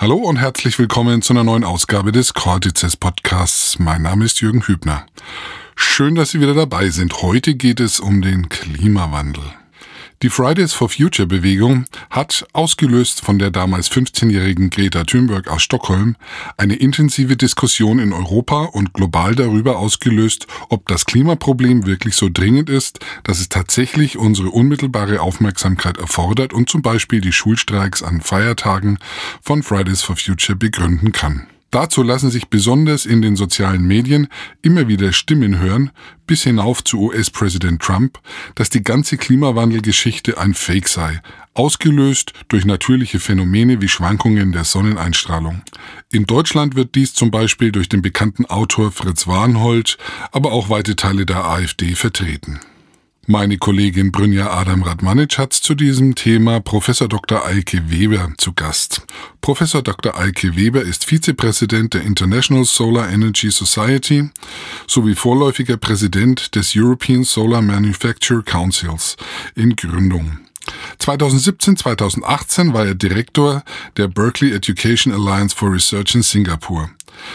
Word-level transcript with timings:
Hallo 0.00 0.16
und 0.16 0.36
herzlich 0.36 0.78
willkommen 0.78 1.20
zu 1.20 1.34
einer 1.34 1.44
neuen 1.44 1.62
Ausgabe 1.62 2.10
des 2.10 2.32
Cortices 2.32 2.96
Podcasts. 2.96 3.78
Mein 3.78 4.00
Name 4.00 4.24
ist 4.24 4.40
Jürgen 4.40 4.66
Hübner. 4.66 5.04
Schön, 5.76 6.14
dass 6.14 6.30
Sie 6.30 6.40
wieder 6.40 6.54
dabei 6.54 6.88
sind. 6.88 7.20
Heute 7.20 7.54
geht 7.54 7.80
es 7.80 8.00
um 8.00 8.22
den 8.22 8.48
Klimawandel. 8.48 9.44
Die 10.22 10.28
Fridays 10.28 10.74
for 10.74 10.90
Future 10.90 11.26
Bewegung 11.26 11.86
hat, 12.10 12.46
ausgelöst 12.52 13.22
von 13.22 13.38
der 13.38 13.50
damals 13.50 13.90
15-jährigen 13.90 14.68
Greta 14.68 15.04
Thunberg 15.04 15.48
aus 15.48 15.62
Stockholm, 15.62 16.14
eine 16.58 16.76
intensive 16.76 17.38
Diskussion 17.38 17.98
in 17.98 18.12
Europa 18.12 18.64
und 18.64 18.92
global 18.92 19.34
darüber 19.34 19.78
ausgelöst, 19.78 20.46
ob 20.68 20.86
das 20.88 21.06
Klimaproblem 21.06 21.86
wirklich 21.86 22.16
so 22.16 22.28
dringend 22.30 22.68
ist, 22.68 22.98
dass 23.24 23.40
es 23.40 23.48
tatsächlich 23.48 24.18
unsere 24.18 24.50
unmittelbare 24.50 25.22
Aufmerksamkeit 25.22 25.96
erfordert 25.96 26.52
und 26.52 26.68
zum 26.68 26.82
Beispiel 26.82 27.22
die 27.22 27.32
Schulstreiks 27.32 28.02
an 28.02 28.20
Feiertagen 28.20 28.98
von 29.40 29.62
Fridays 29.62 30.02
for 30.02 30.16
Future 30.16 30.56
begründen 30.56 31.12
kann. 31.12 31.46
Dazu 31.70 32.02
lassen 32.02 32.30
sich 32.30 32.48
besonders 32.48 33.06
in 33.06 33.22
den 33.22 33.36
sozialen 33.36 33.86
Medien 33.86 34.26
immer 34.60 34.88
wieder 34.88 35.12
Stimmen 35.12 35.58
hören, 35.58 35.92
bis 36.26 36.42
hinauf 36.42 36.82
zu 36.82 37.00
US-Präsident 37.00 37.80
Trump, 37.80 38.18
dass 38.56 38.70
die 38.70 38.82
ganze 38.82 39.16
Klimawandelgeschichte 39.16 40.36
ein 40.36 40.54
Fake 40.54 40.88
sei, 40.88 41.20
ausgelöst 41.54 42.32
durch 42.48 42.64
natürliche 42.64 43.20
Phänomene 43.20 43.80
wie 43.80 43.88
Schwankungen 43.88 44.50
der 44.50 44.64
Sonneneinstrahlung. 44.64 45.62
In 46.10 46.24
Deutschland 46.24 46.74
wird 46.74 46.96
dies 46.96 47.14
zum 47.14 47.30
Beispiel 47.30 47.70
durch 47.70 47.88
den 47.88 48.02
bekannten 48.02 48.46
Autor 48.46 48.90
Fritz 48.90 49.28
Warnhold, 49.28 49.96
aber 50.32 50.50
auch 50.50 50.70
weite 50.70 50.96
Teile 50.96 51.24
der 51.24 51.44
AfD 51.44 51.94
vertreten. 51.94 52.58
Meine 53.26 53.58
Kollegin 53.58 54.12
Brynja 54.12 54.50
Adam 54.50 54.82
Radmanic 54.82 55.38
hat 55.38 55.52
zu 55.52 55.74
diesem 55.74 56.14
Thema 56.14 56.60
Professor 56.60 57.06
Dr. 57.06 57.44
Eike 57.44 57.90
Weber 57.90 58.32
zu 58.38 58.54
Gast. 58.54 59.06
Professor 59.40 59.82
Dr. 59.82 60.18
Eike 60.18 60.56
Weber 60.56 60.82
ist 60.82 61.04
Vizepräsident 61.04 61.94
der 61.94 62.02
International 62.02 62.64
Solar 62.64 63.10
Energy 63.10 63.50
Society 63.50 64.30
sowie 64.88 65.14
vorläufiger 65.14 65.76
Präsident 65.76 66.54
des 66.54 66.72
European 66.74 67.22
Solar 67.22 67.62
Manufacture 67.62 68.42
Councils 68.42 69.16
in 69.54 69.76
Gründung. 69.76 70.38
2017-2018 71.00 72.72
war 72.72 72.86
er 72.86 72.94
Direktor 72.94 73.62
der 73.96 74.08
Berkeley 74.08 74.52
Education 74.52 75.12
Alliance 75.12 75.54
for 75.54 75.72
Research 75.72 76.14
in 76.14 76.22
Singapur. 76.22 76.90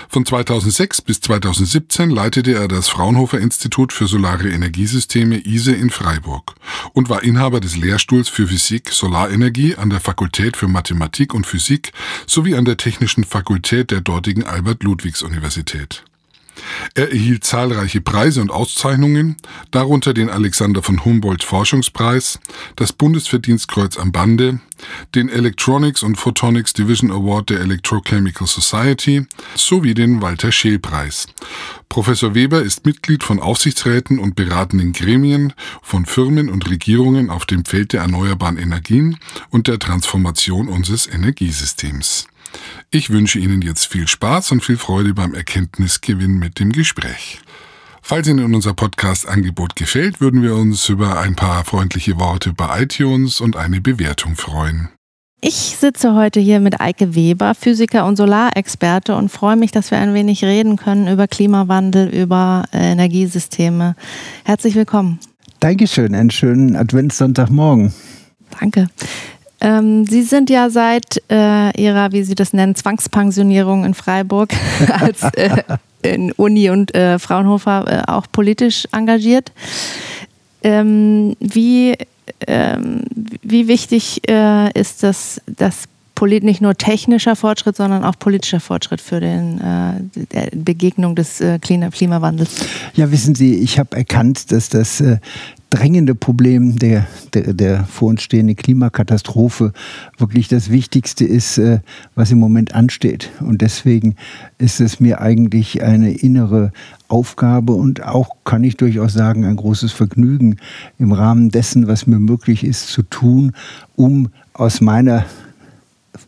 Von 0.09 0.25
2006 0.25 1.02
bis 1.02 1.22
2017 1.22 2.09
leitete 2.09 2.53
er 2.53 2.67
das 2.67 2.89
Fraunhofer 2.89 3.39
Institut 3.39 3.94
für 3.94 4.08
Solare 4.08 4.50
Energiesysteme 4.50 5.38
ISE 5.45 5.73
in 5.73 5.89
Freiburg 5.89 6.56
und 6.94 7.09
war 7.09 7.23
Inhaber 7.23 7.59
des 7.59 7.75
Lehrstuhls 7.75 8.30
für 8.30 8.47
Physik 8.47 8.89
Solarenergie 8.91 9.75
an 9.75 9.89
der 9.89 10.00
Fakultät 10.00 10.58
für 10.58 10.67
Mathematik 10.67 11.33
und 11.33 11.45
Physik 11.45 11.91
sowie 12.28 12.56
an 12.56 12.66
der 12.66 12.78
Technischen 12.78 13.23
Fakultät 13.23 13.91
der 13.91 14.02
dortigen 14.02 14.44
Albert-Ludwigs-Universität. 14.44 16.03
Er 16.94 17.11
erhielt 17.11 17.44
zahlreiche 17.44 18.02
Preise 18.02 18.42
und 18.42 18.52
Auszeichnungen, 18.52 19.38
darunter 19.72 20.14
den 20.14 20.30
Alexander 20.30 20.81
von 20.81 21.03
Humboldt 21.03 21.44
Forschungspreis, 21.44 22.39
das 22.75 22.94
Bundesverdienstkreuz 22.94 23.97
am 23.97 24.12
Bande, 24.12 24.59
den 25.14 25.30
Electronics 25.30 26.03
und 26.03 26.16
Photonics 26.16 26.73
Division 26.73 27.12
Award 27.12 27.50
der 27.50 27.62
Electrochemical 27.62 28.47
Society 28.47 29.25
sowie 29.56 29.94
den 29.94 30.22
Walter 30.22 30.52
Scheel 30.52 30.80
Preis. 30.80 31.28
Professor 31.89 32.36
Weber 32.36 32.62
ist 32.62 32.86
Mitglied 32.86 33.23
von 33.23 33.40
Aufsichtsräten 33.40 34.19
und 34.19 34.36
beratenden 34.36 34.92
Gremien 34.92 35.53
von 35.81 36.06
Firmen 36.06 36.50
und 36.50 36.69
Regierungen 36.69 37.30
auf 37.30 37.45
dem 37.45 37.64
Feld 37.64 37.94
der 37.94 38.02
erneuerbaren 38.02 38.58
Energien 38.58 39.17
und 39.50 39.67
der 39.67 39.80
Transformation 39.80 40.67
unseres 40.67 41.08
Energiesystems. 41.08 42.28
Ich 42.91 43.09
wünsche 43.09 43.39
Ihnen 43.39 43.61
jetzt 43.61 43.88
viel 43.88 44.07
Spaß 44.07 44.51
und 44.51 44.63
viel 44.63 44.77
Freude 44.77 45.13
beim 45.13 45.33
Erkenntnisgewinn 45.33 46.38
mit 46.38 46.59
dem 46.59 46.71
Gespräch. 46.71 47.39
Falls 48.01 48.27
Ihnen 48.27 48.53
unser 48.53 48.73
Podcast-Angebot 48.73 49.75
gefällt, 49.75 50.21
würden 50.21 50.43
wir 50.43 50.55
uns 50.55 50.89
über 50.89 51.19
ein 51.19 51.35
paar 51.35 51.66
freundliche 51.66 52.19
Worte 52.19 52.53
bei 52.53 52.83
iTunes 52.83 53.41
und 53.41 53.55
eine 53.55 53.81
Bewertung 53.81 54.35
freuen. 54.35 54.89
Ich 55.41 55.75
sitze 55.79 56.13
heute 56.13 56.39
hier 56.39 56.59
mit 56.59 56.81
Eike 56.81 57.13
Weber, 57.13 57.53
Physiker 57.53 58.05
und 58.05 58.16
Solarexperte 58.16 59.16
und 59.16 59.29
freue 59.29 59.55
mich, 59.55 59.72
dass 59.72 59.91
wir 59.91 59.99
ein 59.99 60.13
wenig 60.13 60.43
reden 60.43 60.75
können 60.75 61.07
über 61.07 61.27
Klimawandel, 61.27 62.07
über 62.07 62.66
äh, 62.73 62.91
Energiesysteme. 62.91 63.95
Herzlich 64.43 64.75
willkommen. 64.75 65.19
Dankeschön, 65.59 66.16
einen 66.16 66.31
schönen 66.31 66.75
Adventssonntagmorgen. 66.75 67.93
Danke. 68.59 68.87
Ähm, 69.66 70.06
Sie 70.06 70.22
sind 70.22 70.52
ja 70.52 70.70
seit 70.70 71.24
äh, 71.28 71.81
Ihrer, 71.81 72.12
wie 72.12 72.22
Sie 72.24 72.36
das 72.36 72.53
nennen, 72.53 72.76
Zwangspensionierung 72.76 73.84
in 73.84 73.96
Freiburg 73.96 74.53
als 74.92 75.24
äh, 75.34 75.64
in 76.03 76.31
Uni 76.34 76.70
und 76.70 76.94
äh, 76.94 77.18
Fraunhofer 77.18 78.03
äh, 78.08 78.12
auch 78.12 78.28
politisch 78.31 78.88
engagiert. 78.92 79.52
Ähm, 80.62 81.36
wie, 81.40 81.96
ähm, 82.46 83.06
wie 83.42 83.68
wichtig 83.68 84.22
äh, 84.30 84.72
ist 84.80 85.02
das, 85.02 85.42
das 85.48 85.86
nicht 86.22 86.62
nur 86.62 86.76
technischer 86.76 87.36
Fortschritt, 87.36 87.76
sondern 87.76 88.06
auch 88.06 88.18
politischer 88.18 88.62
Fortschritt 88.62 89.02
für 89.02 89.20
den, 89.20 89.59
äh, 89.59 90.50
Begegnung 90.56 91.16
des 91.16 91.42
äh, 91.42 91.59
Klimawandels? 91.59 92.56
Ja, 92.94 93.12
wissen 93.12 93.36
Sie, 93.36 93.56
ich 93.56 93.80
habe 93.80 93.97
erkannt, 93.97 94.52
dass 94.52 94.70
das 94.70 95.02
äh, 95.02 95.18
drängende 95.70 96.16
Problem 96.16 96.78
der, 96.78 97.08
der, 97.34 97.53
der 97.53 97.86
vor 97.86 98.09
uns 98.09 98.22
stehenden 98.24 98.56
Klimakatastrophe 98.56 99.74
wirklich 100.18 100.48
das 100.48 100.70
Wichtigste 100.70 101.26
ist, 101.26 101.58
äh, 101.58 101.80
was 102.16 102.31
im 102.31 102.40
Moment 102.40 102.76
ansteht. 102.76 103.31
Und 103.40 103.62
deswegen 103.62 104.16
ist 104.58 104.80
es 104.80 105.00
mir 105.00 105.22
eigentlich 105.22 105.84
eine 105.84 106.12
innere 106.12 106.72
Aufgabe 107.08 107.74
und 107.74 108.03
auch, 108.03 108.30
kann 108.46 108.64
ich 108.64 108.78
durchaus 108.78 109.14
sagen, 109.14 109.46
ein 109.46 109.56
großes 109.56 109.92
Vergnügen 109.92 110.58
im 110.98 111.12
Rahmen 111.12 111.50
dessen, 111.50 111.88
was 111.88 112.08
mir 112.08 112.20
möglich 112.20 112.64
ist, 112.64 112.88
zu 112.88 113.03
tun, 113.03 113.52
um 113.96 114.30
aus 114.53 114.82
meiner 114.82 115.26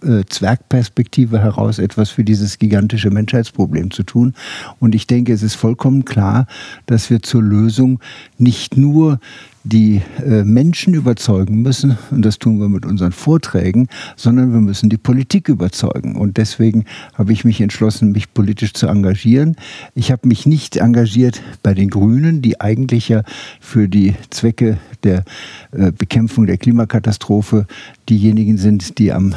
äh, 0.04 0.24
Zwergperspektive 0.28 1.40
heraus 1.40 1.80
etwas 1.80 2.10
für 2.10 2.24
dieses 2.24 2.60
gigantische 2.60 3.10
Menschheitsproblem 3.10 3.92
zu 3.92 4.04
tun. 4.04 4.34
Und 4.80 4.96
ich 4.96 5.08
denke, 5.08 5.34
es 5.34 5.44
ist 5.44 5.56
vollkommen 5.56 6.06
klar, 6.06 6.48
dass 6.86 7.10
wir 7.10 7.22
zur 7.22 7.44
Lösung 7.44 8.00
nicht 8.38 8.78
nur 8.78 9.20
die 9.68 10.02
äh, 10.26 10.44
Menschen 10.44 10.94
überzeugen 10.94 11.62
müssen, 11.62 11.98
und 12.10 12.24
das 12.24 12.40
tun 12.40 12.60
wir 12.60 12.70
mit 12.70 12.86
unseren 12.86 13.12
Vorträgen, 13.12 13.90
sondern 14.16 14.54
wir 14.54 14.62
müssen 14.62 14.90
die 14.90 14.98
Politik 14.98 15.50
überzeugen. 15.50 16.16
Und 16.16 16.38
deswegen 16.38 16.86
habe 17.16 17.34
ich 17.34 17.44
mich 17.44 17.60
entschlossen, 17.60 18.14
mich 18.14 18.34
politisch 18.34 18.74
zu 18.74 18.88
engagieren. 18.88 19.58
Ich 19.94 20.12
habe 20.12 20.28
mich 20.28 20.46
nicht 20.46 20.78
engagiert 20.78 21.42
bei 21.64 21.74
den 21.74 21.90
Grünen, 21.90 22.42
die 22.42 22.62
eigentlich 22.62 23.10
ja 23.10 23.24
für 23.60 23.90
die 23.90 24.16
Zwecke 24.30 24.78
der 25.04 25.26
äh, 25.72 25.92
Bekämpfung 25.92 26.46
der 26.46 26.58
Klimakatastrophe 26.58 27.68
diejenigen 28.08 28.58
sind, 28.58 29.00
die 29.00 29.12
am 29.12 29.36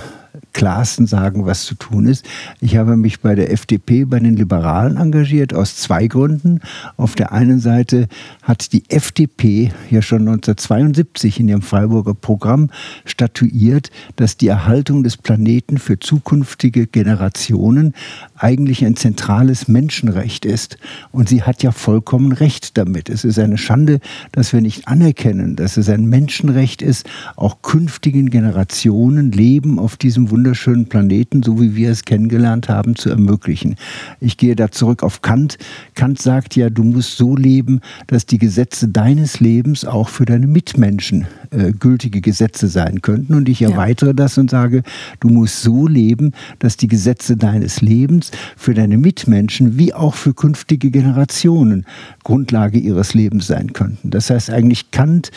klarsten 0.53 1.07
sagen, 1.07 1.47
was 1.47 1.65
zu 1.65 1.75
tun 1.75 2.07
ist. 2.07 2.25
Ich 2.61 2.77
habe 2.77 2.97
mich 2.97 3.21
bei 3.21 3.35
der 3.35 3.53
FDP, 3.53 4.05
bei 4.05 4.19
den 4.19 4.37
Liberalen 4.37 4.97
engagiert, 4.97 5.55
aus 5.55 5.77
zwei 5.77 6.07
Gründen. 6.07 6.61
Auf 6.97 7.15
der 7.15 7.33
einen 7.33 7.61
Seite 7.61 8.09
hat 8.43 8.73
die 8.73 8.89
FDP 8.89 9.73
ja 9.91 10.03
schon 10.03 10.21
1972 10.21 11.41
in 11.41 11.49
ihrem 11.49 11.63
Freiburger 11.63 12.15
Programm 12.15 12.71
statuiert, 13.05 13.91
dass 14.17 14.37
die 14.37 14.49
Erhaltung 14.49 15.03
des 15.03 15.17
Planeten 15.17 15.79
für 15.79 15.99
zukünftige 15.99 16.87
Generationen 16.87 17.95
eigentlich 18.41 18.85
ein 18.85 18.97
zentrales 18.97 19.69
Menschenrecht 19.69 20.45
ist. 20.45 20.79
Und 21.13 21.29
sie 21.29 21.43
hat 21.43 21.63
ja 21.63 21.73
vollkommen 21.73 22.33
recht 22.33 22.77
damit. 22.79 23.09
Es 23.09 23.25
ist 23.25 23.39
eine 23.39 23.59
Schande, 23.59 24.01
dass 24.33 24.53
wir 24.53 24.61
nicht 24.61 24.89
anerkennen, 24.89 25.57
dass 25.57 25.77
es 25.77 25.89
ein 25.89 26.07
Menschenrecht 26.07 26.83
ist, 26.83 27.09
auch 27.37 27.63
künftigen 27.63 28.31
Generationen 28.31 29.31
Leben 29.33 29.79
auf 29.79 29.97
diesem 29.97 30.31
wunderschönen 30.31 30.87
Planeten, 30.87 31.43
so 31.43 31.61
wie 31.61 31.77
wir 31.77 31.91
es 31.91 32.05
kennengelernt 32.05 32.69
haben, 32.69 32.97
zu 32.97 33.11
ermöglichen. 33.11 33.77
Ich 34.21 34.37
gehe 34.37 34.57
da 34.57 34.71
zurück 34.71 35.03
auf 35.03 35.23
Kant. 35.23 35.59
Kant 35.95 36.21
sagt 36.21 36.57
ja, 36.57 36.71
du 36.71 36.83
musst 36.83 37.17
so 37.17 37.37
leben, 37.37 37.81
dass 38.07 38.27
die 38.27 38.39
Gesetze 38.39 38.89
deines 38.89 39.41
Lebens 39.41 39.85
auch 39.85 40.09
für 40.09 40.25
deine 40.25 40.47
Mitmenschen 40.47 41.27
äh, 41.51 41.73
gültige 41.73 42.21
Gesetze 42.21 42.69
sein 42.69 43.03
könnten. 43.03 43.35
Und 43.35 43.49
ich 43.49 43.63
erweitere 43.63 44.11
ja. 44.11 44.15
das 44.15 44.39
und 44.39 44.51
sage, 44.51 44.83
du 45.21 45.29
musst 45.29 45.63
so 45.63 45.87
leben, 45.87 46.33
dass 46.59 46.77
die 46.77 46.89
Gesetze 46.89 47.37
deines 47.37 47.81
Lebens 47.81 48.30
für 48.57 48.75
deine 48.75 48.99
Mitmenschen 48.99 49.79
wie 49.79 49.95
auch 49.95 50.15
für 50.15 50.35
künftige 50.35 50.91
Generationen 50.91 51.87
Grundlage 52.25 52.79
ihres 52.79 53.15
Lebens 53.15 53.47
sein 53.47 53.73
könnten. 53.73 54.11
Das 54.11 54.31
heißt 54.31 54.51
eigentlich 54.51 54.91
Kant 54.91 55.31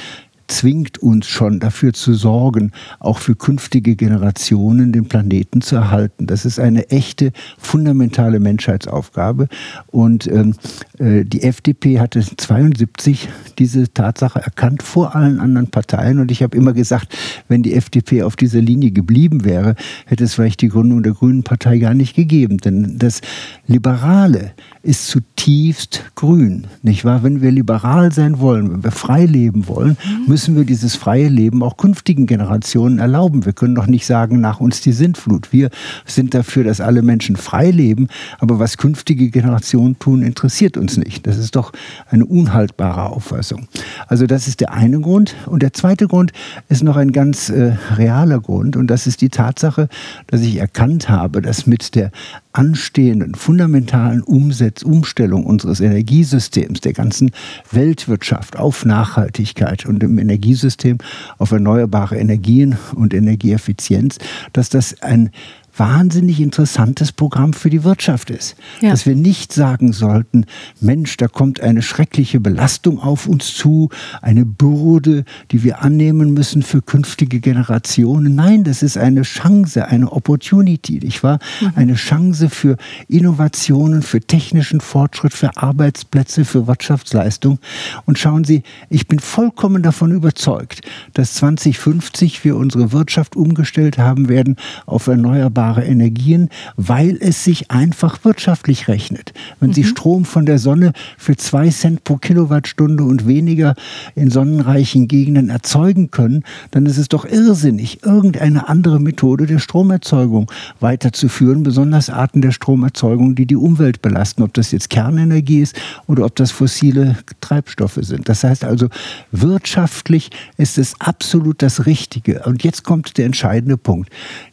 zwingt 0.47 0.97
uns 0.99 1.27
schon 1.27 1.59
dafür 1.59 1.93
zu 1.93 2.13
sorgen, 2.13 2.71
auch 2.99 3.17
für 3.17 3.35
künftige 3.35 3.95
Generationen 3.95 4.91
den 4.91 5.05
Planeten 5.05 5.61
zu 5.61 5.75
erhalten. 5.75 6.27
Das 6.27 6.45
ist 6.45 6.59
eine 6.59 6.89
echte, 6.89 7.31
fundamentale 7.57 8.39
Menschheitsaufgabe. 8.39 9.47
Und 9.87 10.27
ähm, 10.27 10.55
äh, 10.99 11.23
die 11.25 11.43
FDP 11.43 11.99
hatte 11.99 12.21
72 12.21 13.29
diese 13.57 13.91
Tatsache 13.93 14.39
erkannt 14.39 14.83
vor 14.83 15.15
allen 15.15 15.39
anderen 15.39 15.67
Parteien. 15.67 16.19
Und 16.19 16.31
ich 16.31 16.43
habe 16.43 16.57
immer 16.57 16.73
gesagt, 16.73 17.15
wenn 17.47 17.63
die 17.63 17.73
FDP 17.73 18.23
auf 18.23 18.35
dieser 18.35 18.61
Linie 18.61 18.91
geblieben 18.91 19.45
wäre, 19.45 19.75
hätte 20.05 20.23
es 20.23 20.33
vielleicht 20.33 20.61
die 20.61 20.69
Gründung 20.69 21.03
der 21.03 21.13
Grünen 21.13 21.43
Partei 21.43 21.77
gar 21.77 21.93
nicht 21.93 22.15
gegeben. 22.15 22.57
Denn 22.57 22.97
das 22.97 23.21
Liberale 23.67 24.51
ist 24.81 25.07
zutiefst 25.07 26.03
grün, 26.15 26.67
nicht 26.81 27.05
wahr? 27.05 27.23
Wenn 27.23 27.41
wir 27.41 27.51
liberal 27.51 28.11
sein 28.11 28.39
wollen, 28.39 28.71
wenn 28.71 28.83
wir 28.83 28.91
frei 28.91 29.25
leben 29.25 29.67
wollen, 29.67 29.97
mhm. 30.03 30.32
Müssen 30.33 30.55
wir 30.55 30.65
dieses 30.65 30.95
freie 30.95 31.27
Leben 31.27 31.61
auch 31.61 31.77
künftigen 31.77 32.25
Generationen 32.25 32.97
erlauben. 32.97 33.45
Wir 33.45 33.53
können 33.53 33.75
doch 33.75 33.85
nicht 33.85 34.07
sagen, 34.07 34.41
nach 34.41 34.59
uns 34.59 34.81
die 34.81 34.91
Sintflut. 34.91 35.53
Wir 35.53 35.69
sind 36.07 36.33
dafür, 36.33 36.63
dass 36.63 36.81
alle 36.81 37.03
Menschen 37.03 37.35
frei 37.35 37.69
leben, 37.69 38.07
aber 38.39 38.57
was 38.57 38.79
künftige 38.79 39.29
Generationen 39.29 39.99
tun, 39.99 40.23
interessiert 40.23 40.75
uns 40.75 40.97
nicht. 40.97 41.27
Das 41.27 41.37
ist 41.37 41.55
doch 41.55 41.71
eine 42.09 42.25
unhaltbare 42.25 43.11
Auffassung. 43.11 43.67
Also 44.07 44.25
das 44.25 44.47
ist 44.47 44.59
der 44.59 44.73
eine 44.73 44.99
Grund. 45.01 45.35
Und 45.45 45.61
der 45.61 45.71
zweite 45.71 46.07
Grund 46.07 46.31
ist 46.67 46.81
noch 46.81 46.97
ein 46.97 47.11
ganz 47.11 47.49
äh, 47.49 47.77
realer 47.95 48.39
Grund 48.39 48.75
und 48.75 48.87
das 48.87 49.05
ist 49.05 49.21
die 49.21 49.29
Tatsache, 49.29 49.87
dass 50.25 50.41
ich 50.41 50.57
erkannt 50.57 51.09
habe, 51.09 51.43
dass 51.43 51.67
mit 51.67 51.93
der 51.93 52.09
anstehenden 52.53 53.35
fundamentalen 53.35 54.21
Umsetz 54.21 54.83
Umstellung 54.83 55.45
unseres 55.45 55.81
Energiesystems, 55.81 56.81
der 56.81 56.93
ganzen 56.93 57.31
Weltwirtschaft 57.71 58.57
auf 58.57 58.85
Nachhaltigkeit 58.85 59.85
und 59.85 60.03
im 60.03 60.19
Energiesystem 60.19 60.99
auf 61.39 61.51
erneuerbare 61.51 62.17
Energien 62.17 62.77
und 62.95 63.13
Energieeffizienz, 63.13 64.19
dass 64.53 64.69
das 64.69 65.01
ein 65.01 65.31
wahnsinnig 65.75 66.39
interessantes 66.39 67.11
Programm 67.11 67.53
für 67.53 67.69
die 67.69 67.83
Wirtschaft 67.83 68.29
ist. 68.29 68.55
Ja. 68.81 68.91
Dass 68.91 69.05
wir 69.05 69.15
nicht 69.15 69.53
sagen 69.53 69.91
sollten, 69.91 70.45
Mensch, 70.79 71.17
da 71.17 71.27
kommt 71.27 71.61
eine 71.61 71.81
schreckliche 71.81 72.39
Belastung 72.39 72.99
auf 72.99 73.27
uns 73.27 73.55
zu, 73.55 73.89
eine 74.21 74.45
Bürde, 74.45 75.25
die 75.51 75.63
wir 75.63 75.81
annehmen 75.81 76.33
müssen 76.33 76.61
für 76.61 76.81
künftige 76.81 77.39
Generationen. 77.39 78.35
Nein, 78.35 78.63
das 78.63 78.83
ist 78.83 78.97
eine 78.97 79.23
Chance, 79.23 79.87
eine 79.87 80.11
Opportunity, 80.11 80.99
nicht 80.99 81.23
wahr? 81.23 81.39
Mhm. 81.61 81.71
Eine 81.75 81.93
Chance 81.95 82.49
für 82.49 82.77
Innovationen, 83.07 84.03
für 84.03 84.21
technischen 84.21 84.79
Fortschritt, 84.79 85.33
für 85.33 85.57
Arbeitsplätze, 85.57 86.45
für 86.45 86.67
Wirtschaftsleistung. 86.67 87.57
Und 88.05 88.19
schauen 88.19 88.43
Sie, 88.43 88.61
ich 88.89 89.07
bin 89.07 89.19
vollkommen 89.19 89.81
davon 89.81 90.11
überzeugt, 90.11 90.81
dass 91.13 91.33
2050 91.35 92.43
wir 92.43 92.57
unsere 92.57 92.91
Wirtschaft 92.91 93.35
umgestellt 93.35 93.97
haben 93.97 94.29
werden 94.29 94.55
auf 94.85 95.07
erneuerbare 95.07 95.62
erneuerbare 95.63 95.83
Energien, 95.83 96.49
weil 96.75 97.17
es 97.19 97.43
sich 97.43 97.71
einfach 97.71 98.23
wirtschaftlich 98.23 98.87
rechnet. 98.87 99.33
Wenn 99.59 99.69
mhm. 99.69 99.73
Sie 99.73 99.83
Strom 99.83 100.25
von 100.25 100.45
der 100.45 100.59
Sonne 100.59 100.93
für 101.17 101.35
zwei 101.35 101.69
Cent 101.69 102.03
pro 102.03 102.17
Kilowattstunde 102.17 103.03
und 103.03 103.27
weniger 103.27 103.75
in 104.15 104.29
sonnenreichen 104.29 105.07
Gegenden 105.07 105.49
erzeugen 105.49 106.11
können, 106.11 106.43
dann 106.71 106.85
ist 106.85 106.97
es 106.97 107.07
doch 107.07 107.25
irrsinnig, 107.25 108.03
irgendeine 108.03 108.67
andere 108.67 108.99
Methode 108.99 109.45
der 109.45 109.59
Stromerzeugung 109.59 110.51
weiterzuführen, 110.79 111.63
besonders 111.63 112.09
Arten 112.09 112.41
der 112.41 112.51
Stromerzeugung, 112.51 113.35
die 113.35 113.45
die 113.45 113.55
Umwelt 113.55 114.01
belasten, 114.01 114.43
ob 114.43 114.53
das 114.53 114.71
jetzt 114.71 114.89
Kernenergie 114.89 115.61
ist 115.61 115.79
oder 116.07 116.25
ob 116.25 116.35
das 116.35 116.51
fossile 116.51 117.17
Treibstoffe 117.41 117.99
sind. 118.01 118.27
Das 118.29 118.43
heißt 118.43 118.65
also, 118.65 118.89
wirtschaftlich 119.31 120.29
ist 120.57 120.77
es 120.77 120.99
absolut 120.99 121.61
das 121.61 121.85
Richtige. 121.85 122.43
Und 122.45 122.63
jetzt 122.63 122.83
kommt 122.83 123.17
der 123.17 123.25
entscheidende 123.25 123.77
Punkt. 123.77 124.09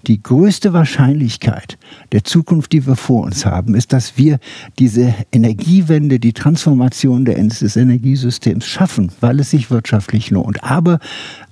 Die 0.07 0.23
größte 0.23 0.73
Wahrscheinlichkeit, 0.73 1.00
Wahrscheinlichkeit 1.01 1.79
der 2.13 2.25
Zukunft, 2.25 2.73
die 2.73 2.87
wir 2.87 2.95
vor 2.95 3.23
uns 3.23 3.47
haben, 3.47 3.75
ist, 3.75 3.95
dass 3.95 4.19
wir 4.19 4.39
diese 4.79 5.15
Energiewende, 5.33 6.21
die 6.21 6.35
Transformation 6.35 7.25
des 7.25 7.77
Energiesystems 7.77 8.67
schaffen, 8.67 9.11
weil 9.21 9.41
es 9.41 9.51
sich 9.51 9.71
wirtschaftlich 9.71 10.31
lohnt. 10.31 10.63
Aber 10.63 11.01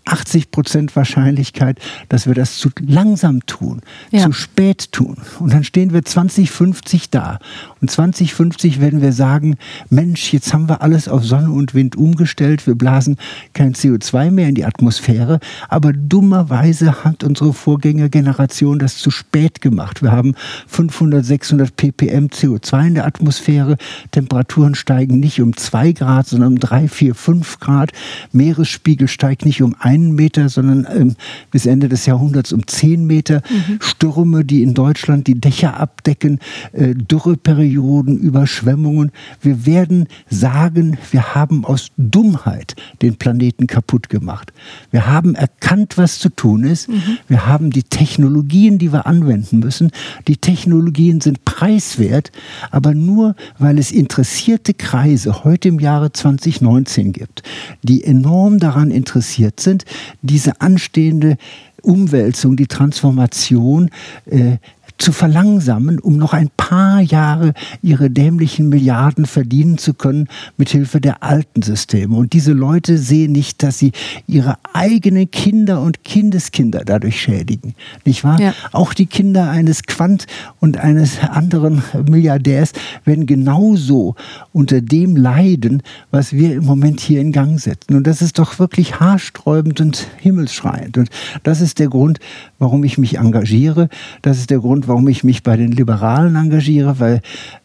80 0.08 0.50
Prozent 0.50 0.96
Wahrscheinlichkeit, 0.96 1.78
dass 2.08 2.26
wir 2.26 2.34
das 2.34 2.58
zu 2.58 2.70
langsam 2.80 3.44
tun, 3.46 3.80
ja. 4.10 4.22
zu 4.22 4.32
spät 4.32 4.92
tun. 4.92 5.16
Und 5.38 5.52
dann 5.52 5.64
stehen 5.64 5.92
wir 5.92 6.04
2050 6.04 7.10
da. 7.10 7.38
Und 7.80 7.90
2050 7.90 8.80
werden 8.80 9.02
wir 9.02 9.12
sagen, 9.12 9.56
Mensch, 9.90 10.32
jetzt 10.32 10.52
haben 10.52 10.68
wir 10.68 10.82
alles 10.82 11.08
auf 11.08 11.24
Sonne 11.24 11.50
und 11.50 11.74
Wind 11.74 11.96
umgestellt. 11.96 12.66
Wir 12.66 12.74
blasen 12.74 13.16
kein 13.52 13.74
CO2 13.74 14.30
mehr 14.30 14.48
in 14.48 14.54
die 14.54 14.64
Atmosphäre. 14.64 15.40
Aber 15.68 15.92
dummerweise 15.92 17.04
hat 17.04 17.22
unsere 17.22 17.52
Vorgängergeneration 17.52 18.78
das 18.78 18.96
zu 18.96 19.10
spät 19.10 19.60
gemacht. 19.60 20.02
Wir 20.02 20.12
haben 20.12 20.34
500, 20.66 21.24
600 21.24 21.76
ppm 21.76 22.26
CO2 22.28 22.86
in 22.86 22.94
der 22.94 23.06
Atmosphäre. 23.06 23.76
Temperaturen 24.10 24.74
steigen 24.74 25.20
nicht 25.20 25.40
um 25.40 25.56
2 25.56 25.92
Grad, 25.92 26.26
sondern 26.26 26.54
um 26.54 26.58
3, 26.58 26.88
4, 26.88 27.14
5 27.14 27.60
Grad. 27.60 27.92
Meeresspiegel 28.32 29.08
steigt 29.08 29.44
nicht 29.44 29.62
um 29.62 29.74
1 29.78 29.97
einen 30.06 30.14
Meter, 30.14 30.48
sondern 30.48 30.86
ähm, 30.90 31.16
bis 31.50 31.66
Ende 31.66 31.88
des 31.88 32.06
Jahrhunderts 32.06 32.52
um 32.52 32.66
zehn 32.66 33.06
Meter. 33.06 33.42
Mhm. 33.48 33.78
Stürme, 33.80 34.44
die 34.44 34.62
in 34.62 34.74
Deutschland 34.74 35.26
die 35.26 35.40
Dächer 35.40 35.78
abdecken, 35.78 36.38
äh, 36.72 36.94
Dürreperioden, 36.94 38.18
Überschwemmungen. 38.18 39.12
Wir 39.40 39.66
werden 39.66 40.08
sagen, 40.28 40.98
wir 41.10 41.34
haben 41.34 41.64
aus 41.64 41.90
Dummheit 41.96 42.74
den 43.02 43.16
Planeten 43.16 43.66
kaputt 43.66 44.08
gemacht. 44.08 44.52
Wir 44.90 45.06
haben 45.06 45.34
erkannt, 45.34 45.98
was 45.98 46.18
zu 46.18 46.28
tun 46.28 46.64
ist. 46.64 46.88
Mhm. 46.88 47.18
Wir 47.28 47.46
haben 47.46 47.70
die 47.70 47.82
Technologien, 47.82 48.78
die 48.78 48.92
wir 48.92 49.06
anwenden 49.06 49.58
müssen. 49.58 49.90
Die 50.26 50.36
Technologien 50.36 51.20
sind 51.20 51.44
preiswert, 51.44 52.32
aber 52.70 52.94
nur, 52.94 53.34
weil 53.58 53.78
es 53.78 53.90
interessierte 53.90 54.74
Kreise 54.74 55.44
heute 55.44 55.68
im 55.68 55.80
Jahre 55.80 56.12
2019 56.12 57.12
gibt, 57.12 57.42
die 57.82 58.04
enorm 58.04 58.58
daran 58.58 58.90
interessiert 58.90 59.60
sind, 59.60 59.77
diese 60.22 60.60
anstehende 60.60 61.36
Umwälzung, 61.82 62.56
die 62.56 62.66
Transformation 62.66 63.90
äh, 64.26 64.56
zu 64.98 65.12
verlangsamen, 65.12 66.00
um 66.00 66.16
noch 66.16 66.32
ein 66.34 66.50
paar 66.56 67.00
Jahre 67.00 67.54
ihre 67.82 68.10
dämlichen 68.10 68.68
Milliarden 68.68 69.26
verdienen 69.26 69.78
zu 69.78 69.94
können 69.94 70.28
mit 70.56 70.70
Hilfe 70.70 71.00
der 71.00 71.22
alten 71.22 71.62
Systeme. 71.62 72.16
Und 72.16 72.32
diese 72.32 72.52
Leute 72.52 72.98
sehen 72.98 73.32
nicht, 73.32 73.62
dass 73.62 73.78
sie 73.78 73.92
ihre 74.26 74.56
eigenen 74.74 75.30
Kinder 75.30 75.80
und 75.80 76.02
Kindeskinder 76.02 76.82
dadurch 76.84 77.20
schädigen. 77.20 77.74
Nicht 78.04 78.24
wahr? 78.24 78.40
Ja. 78.40 78.54
Auch 78.72 78.92
die 78.92 79.06
Kinder 79.06 79.48
eines 79.48 79.84
Quant 79.84 80.26
und 80.58 80.78
eines 80.78 81.20
anderen 81.20 81.82
Milliardärs 82.08 82.72
werden 83.04 83.26
genauso 83.26 84.16
unter 84.52 84.80
dem 84.80 85.16
leiden, 85.16 85.82
was 86.10 86.32
wir 86.32 86.54
im 86.54 86.64
Moment 86.64 87.00
hier 87.00 87.20
in 87.20 87.30
Gang 87.30 87.60
setzen. 87.60 87.94
Und 87.94 88.06
das 88.06 88.20
ist 88.20 88.38
doch 88.38 88.58
wirklich 88.58 88.98
haarsträubend 88.98 89.80
und 89.80 90.08
himmelsschreiend. 90.18 90.98
Und 90.98 91.08
das 91.44 91.60
ist 91.60 91.78
der 91.78 91.88
Grund, 91.88 92.18
warum 92.58 92.82
ich 92.82 92.98
mich 92.98 93.18
engagiere. 93.18 93.88
Das 94.22 94.38
ist 94.38 94.50
der 94.50 94.58
Grund, 94.58 94.87
warum 94.88 95.08
ich 95.08 95.24
mich 95.24 95.42
bei 95.42 95.56
den 95.56 95.72
Liberalen 95.72 96.36
engagiere, 96.36 96.98
weil 96.98 97.20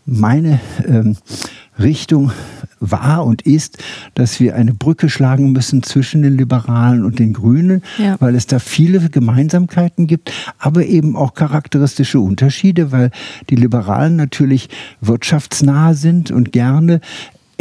meine 0.05 0.59
ähm, 0.87 1.15
Richtung 1.79 2.31
war 2.79 3.25
und 3.25 3.43
ist, 3.43 3.81
dass 4.13 4.39
wir 4.39 4.55
eine 4.55 4.73
Brücke 4.73 5.09
schlagen 5.09 5.53
müssen 5.53 5.83
zwischen 5.83 6.21
den 6.21 6.37
Liberalen 6.37 7.05
und 7.05 7.17
den 7.17 7.33
Grünen, 7.33 7.81
ja. 7.97 8.17
weil 8.19 8.35
es 8.35 8.45
da 8.45 8.59
viele 8.59 9.09
Gemeinsamkeiten 9.09 10.05
gibt, 10.05 10.31
aber 10.59 10.85
eben 10.85 11.15
auch 11.15 11.33
charakteristische 11.33 12.19
Unterschiede, 12.19 12.91
weil 12.91 13.11
die 13.49 13.55
Liberalen 13.55 14.17
natürlich 14.17 14.69
wirtschaftsnah 15.01 15.93
sind 15.93 16.31
und 16.31 16.51
gerne 16.51 16.99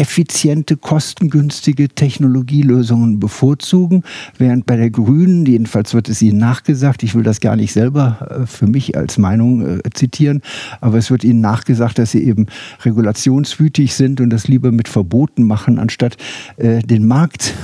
effiziente, 0.03 0.77
kostengünstige 0.77 1.89
Technologielösungen 1.89 3.21
bevorzugen, 3.21 4.03
während 4.37 4.67
bei 4.67 4.77
der 4.77 4.91
Grünen, 4.91 5.47
jedenfalls 5.47 5.95
wird 5.95 6.09
es 6.09 6.21
ihnen 6.21 6.39
nachgesagt, 6.39 7.05
ich 7.05 7.15
will 7.15 7.23
das 7.23 7.39
gar 7.39 7.55
nicht 7.55 7.73
selber 7.73 8.43
äh, 8.43 8.47
für 8.47 8.67
mich 8.67 8.97
als 8.97 9.17
Meinung 9.17 9.79
äh, 9.79 9.81
zitieren, 9.95 10.43
aber 10.81 10.99
es 10.99 11.13
wird 11.13 11.23
ihnen 11.23 11.41
nachgesagt, 11.41 12.01
dass 12.01 12.11
sie 12.11 12.25
eben 12.25 12.47
regulationswütig 12.85 13.95
sind 13.95 14.21
und 14.21 14.31
das 14.31 14.49
lieber 14.49 14.73
mit 14.73 14.89
Verboten 14.89 15.45
machen, 15.45 15.79
anstatt 15.79 16.17
äh, 16.57 16.81
den 16.81 17.07
Markt 17.07 17.55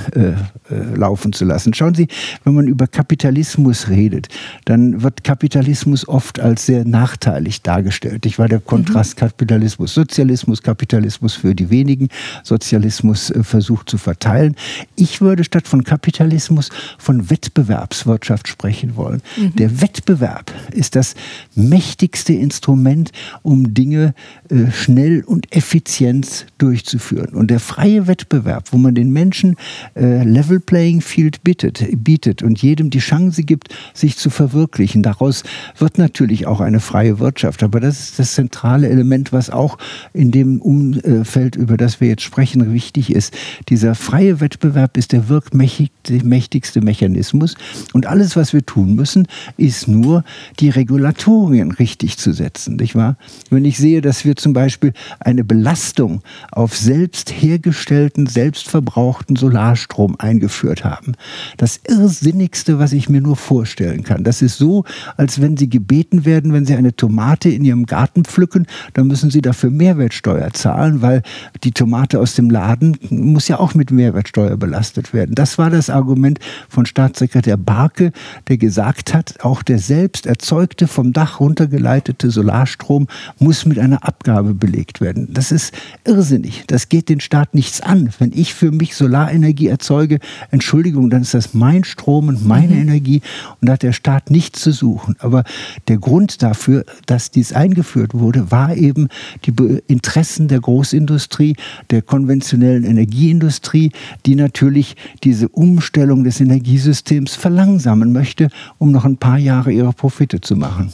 laufen 0.95 1.33
zu 1.33 1.45
lassen. 1.45 1.73
Schauen 1.73 1.93
Sie, 1.93 2.07
wenn 2.43 2.53
man 2.53 2.67
über 2.67 2.87
Kapitalismus 2.87 3.89
redet, 3.89 4.27
dann 4.65 5.01
wird 5.01 5.23
Kapitalismus 5.23 6.07
oft 6.07 6.39
als 6.39 6.65
sehr 6.65 6.85
nachteilig 6.85 7.61
dargestellt. 7.61 8.25
Ich 8.25 8.39
war 8.39 8.47
der 8.47 8.59
Kontrast 8.59 9.17
Kapitalismus, 9.17 9.93
Sozialismus, 9.93 10.61
Kapitalismus 10.61 11.33
für 11.33 11.55
die 11.55 11.69
wenigen. 11.69 12.09
Sozialismus 12.43 13.31
äh, 13.31 13.43
versucht 13.43 13.89
zu 13.89 13.97
verteilen. 13.97 14.55
Ich 14.95 15.21
würde 15.21 15.43
statt 15.43 15.67
von 15.67 15.83
Kapitalismus 15.83 16.69
von 16.97 17.29
Wettbewerbswirtschaft 17.29 18.47
sprechen 18.47 18.95
wollen. 18.95 19.21
Mhm. 19.37 19.55
Der 19.55 19.81
Wettbewerb 19.81 20.51
ist 20.71 20.95
das 20.95 21.15
mächtigste 21.55 22.33
Instrument, 22.33 23.11
um 23.41 23.73
Dinge 23.73 24.13
äh, 24.49 24.71
schnell 24.71 25.23
und 25.23 25.55
effizient 25.55 26.47
durchzuführen. 26.57 27.33
Und 27.33 27.49
der 27.51 27.59
freie 27.59 28.07
Wettbewerb, 28.07 28.71
wo 28.71 28.77
man 28.77 28.95
den 28.95 29.11
Menschen 29.11 29.55
äh, 29.95 30.23
Level 30.23 30.59
Playing 30.59 31.01
Field 31.01 31.43
bietet, 31.43 31.83
bietet 32.03 32.43
und 32.43 32.61
jedem 32.61 32.89
die 32.89 32.99
Chance 32.99 33.43
gibt, 33.43 33.69
sich 33.93 34.17
zu 34.17 34.29
verwirklichen, 34.29 35.03
daraus 35.03 35.43
wird 35.77 35.97
natürlich 35.97 36.47
auch 36.47 36.59
eine 36.59 36.79
freie 36.79 37.19
Wirtschaft. 37.19 37.63
Aber 37.63 37.79
das 37.79 37.99
ist 37.99 38.19
das 38.19 38.33
zentrale 38.33 38.89
Element, 38.89 39.31
was 39.33 39.49
auch 39.49 39.77
in 40.13 40.31
dem 40.31 40.61
Umfeld, 40.61 41.55
über 41.55 41.77
das 41.77 42.01
wir 42.01 42.08
jetzt 42.09 42.23
sprechen, 42.23 42.73
wichtig 42.73 43.13
ist. 43.13 43.33
Dieser 43.69 43.95
freie 43.95 44.41
Wettbewerb 44.41 44.97
ist 44.97 45.13
der 45.13 45.29
wirkmächtigste 45.29 46.81
Mechanismus. 46.81 47.55
Und 47.93 48.05
alles, 48.05 48.35
was 48.35 48.53
wir 48.53 48.65
tun 48.65 48.95
müssen, 48.95 49.27
ist 49.57 49.87
nur 49.87 50.23
die 50.59 50.69
Regulatorien 50.69 51.71
richtig 51.71 52.17
zu 52.17 52.33
setzen. 52.33 52.75
Nicht 52.75 52.95
wahr? 52.95 53.17
Wenn 53.49 53.65
ich 53.65 53.77
sehe, 53.77 54.01
dass 54.01 54.25
wir 54.25 54.35
zum 54.35 54.53
Beispiel 54.53 54.93
eine 55.19 55.43
Belastung 55.43 56.21
auf 56.51 56.75
selbst 56.75 57.31
hergestellten, 57.31 58.25
selbstverbrauchten 58.25 59.35
Solarstrom 59.35 60.15
eingeführt 60.17 60.83
haben. 60.83 61.13
Das 61.57 61.79
Irrsinnigste, 61.87 62.79
was 62.79 62.93
ich 62.93 63.09
mir 63.09 63.21
nur 63.21 63.35
vorstellen 63.35 64.03
kann. 64.03 64.23
Das 64.23 64.41
ist 64.41 64.57
so, 64.57 64.83
als 65.17 65.41
wenn 65.41 65.57
Sie 65.57 65.69
gebeten 65.69 66.25
werden, 66.25 66.53
wenn 66.53 66.65
Sie 66.65 66.75
eine 66.75 66.95
Tomate 66.95 67.49
in 67.49 67.63
Ihrem 67.63 67.85
Garten 67.85 68.23
pflücken, 68.25 68.65
dann 68.93 69.07
müssen 69.07 69.29
Sie 69.29 69.41
dafür 69.41 69.69
Mehrwertsteuer 69.69 70.51
zahlen, 70.53 71.01
weil 71.01 71.21
die 71.63 71.71
Tomate 71.71 71.98
aus 71.99 72.35
dem 72.35 72.49
Laden 72.49 72.97
muss 73.09 73.47
ja 73.47 73.59
auch 73.59 73.73
mit 73.73 73.91
Mehrwertsteuer 73.91 74.57
belastet 74.57 75.13
werden. 75.13 75.35
Das 75.35 75.57
war 75.57 75.69
das 75.69 75.89
Argument 75.89 76.39
von 76.67 76.85
Staatssekretär 76.85 77.57
Barke, 77.57 78.11
der 78.47 78.57
gesagt 78.57 79.13
hat, 79.13 79.35
auch 79.41 79.63
der 79.63 79.79
selbst 79.79 80.25
erzeugte, 80.25 80.87
vom 80.87 81.13
Dach 81.13 81.39
runtergeleitete 81.39 82.31
Solarstrom 82.31 83.07
muss 83.37 83.65
mit 83.65 83.79
einer 83.79 84.03
Abgabe 84.03 84.53
belegt 84.53 85.01
werden. 85.01 85.27
Das 85.33 85.51
ist 85.51 85.73
irrsinnig. 86.05 86.63
Das 86.67 86.89
geht 86.89 87.09
den 87.09 87.19
Staat 87.19 87.53
nichts 87.53 87.81
an. 87.81 88.09
Wenn 88.19 88.31
ich 88.33 88.53
für 88.53 88.71
mich 88.71 88.95
Solarenergie 88.95 89.67
erzeuge, 89.67 90.19
Entschuldigung, 90.51 91.09
dann 91.09 91.21
ist 91.21 91.33
das 91.33 91.53
mein 91.53 91.83
Strom 91.83 92.27
und 92.29 92.45
meine 92.45 92.75
mhm. 92.75 92.81
Energie 92.81 93.21
und 93.61 93.67
da 93.67 93.73
hat 93.73 93.83
der 93.83 93.93
Staat 93.93 94.31
nichts 94.31 94.61
zu 94.61 94.71
suchen. 94.71 95.15
Aber 95.19 95.43
der 95.87 95.97
Grund 95.97 96.41
dafür, 96.41 96.85
dass 97.05 97.31
dies 97.31 97.53
eingeführt 97.53 98.13
wurde, 98.13 98.51
war 98.51 98.75
eben 98.75 99.09
die 99.45 99.53
Interessen 99.87 100.47
der 100.47 100.59
Großindustrie, 100.59 101.55
der 101.91 102.01
konventionellen 102.01 102.83
Energieindustrie, 102.83 103.91
die 104.25 104.35
natürlich 104.35 104.95
diese 105.23 105.49
Umstellung 105.49 106.23
des 106.23 106.39
Energiesystems 106.39 107.35
verlangsamen 107.35 108.11
möchte, 108.11 108.49
um 108.77 108.91
noch 108.91 109.05
ein 109.05 109.17
paar 109.17 109.37
Jahre 109.37 109.71
ihre 109.71 109.93
Profite 109.93 110.41
zu 110.41 110.55
machen. 110.55 110.93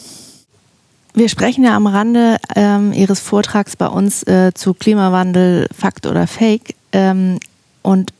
Wir 1.13 1.29
sprechen 1.29 1.63
ja 1.63 1.75
am 1.77 1.87
Rande 1.87 2.37
ähm, 2.57 2.91
Ihres 2.91 3.21
Vortrags 3.21 3.77
bei 3.77 3.87
uns 3.87 4.23
äh, 4.23 4.51
zu 4.53 4.73
Klimawandel, 4.73 5.67
Fakt 5.73 6.07
oder 6.07 6.27
Fake. 6.27 6.75
Ähm, 6.91 7.39
und 7.83 8.11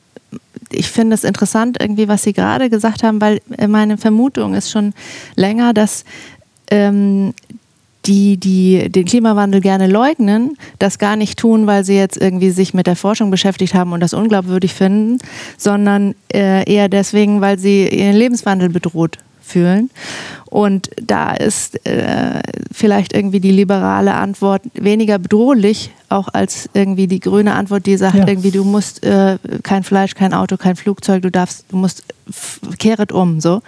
ich 0.72 0.90
finde 0.90 1.16
es 1.16 1.26
interessant, 1.26 1.78
irgendwie, 1.82 2.08
was 2.08 2.24
Sie 2.24 2.32
gerade 2.32 2.70
gesagt 2.70 3.04
haben, 3.04 3.20
weil 3.20 3.42
meine 3.68 3.98
Vermutung 3.98 4.54
ist 4.54 4.72
schon 4.72 4.94
länger, 5.36 5.74
dass 5.74 6.06
ähm, 6.72 7.34
die, 8.06 8.38
die 8.38 8.90
den 8.90 9.06
Klimawandel 9.06 9.62
gerne 9.62 9.88
leugnen, 9.88 10.58
das 10.80 11.00
gar 11.00 11.16
nicht 11.16 11.40
tun, 11.40 11.68
weil 11.68 11.84
sie 11.84 11.96
jetzt 11.96 12.18
irgendwie 12.18 12.52
sich 12.52 12.74
mit 12.74 12.88
der 12.88 12.96
Forschung 12.96 13.32
beschäftigt 13.32 13.74
haben 13.74 13.94
und 13.94 14.00
das 14.00 14.14
unglaubwürdig 14.14 14.74
finden, 14.74 15.20
sondern 15.58 16.16
äh, 16.34 16.72
eher 16.72 16.90
deswegen, 16.90 17.42
weil 17.42 17.60
sie 17.60 17.88
ihren 17.88 18.16
Lebenswandel 18.16 18.70
bedroht 18.70 19.18
fühlen. 19.46 19.90
Und 20.46 20.90
da 21.02 21.34
ist 21.34 21.86
äh, 21.86 22.42
vielleicht 22.72 23.14
irgendwie 23.14 23.40
die 23.40 23.52
liberale 23.52 24.14
Antwort 24.14 24.62
weniger 24.74 25.20
bedrohlich, 25.20 25.92
auch 26.10 26.30
als 26.30 26.70
irgendwie 26.74 27.08
die 27.08 27.20
grüne 27.20 27.54
Antwort, 27.54 27.86
die 27.86 27.98
sagt, 27.98 28.16
ja. 28.16 28.28
irgendwie, 28.28 28.52
du 28.52 28.64
musst 28.64 29.04
äh, 29.04 29.38
kein 29.64 29.84
Fleisch, 29.84 30.16
kein 30.16 30.34
Auto, 30.34 30.58
kein 30.58 30.76
Flugzeug, 30.76 31.22
du 31.22 31.32
darfst, 31.32 31.66
du 31.70 31.78
musst 31.78 32.04
kehret 32.80 33.12
um. 33.12 33.40
So. 33.40 33.62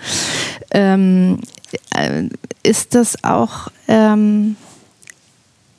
Ähm, 0.72 1.40
äh, 1.96 2.24
ist 2.64 2.96
das 2.96 3.24
auch 3.24 3.70
ähm, 3.88 4.56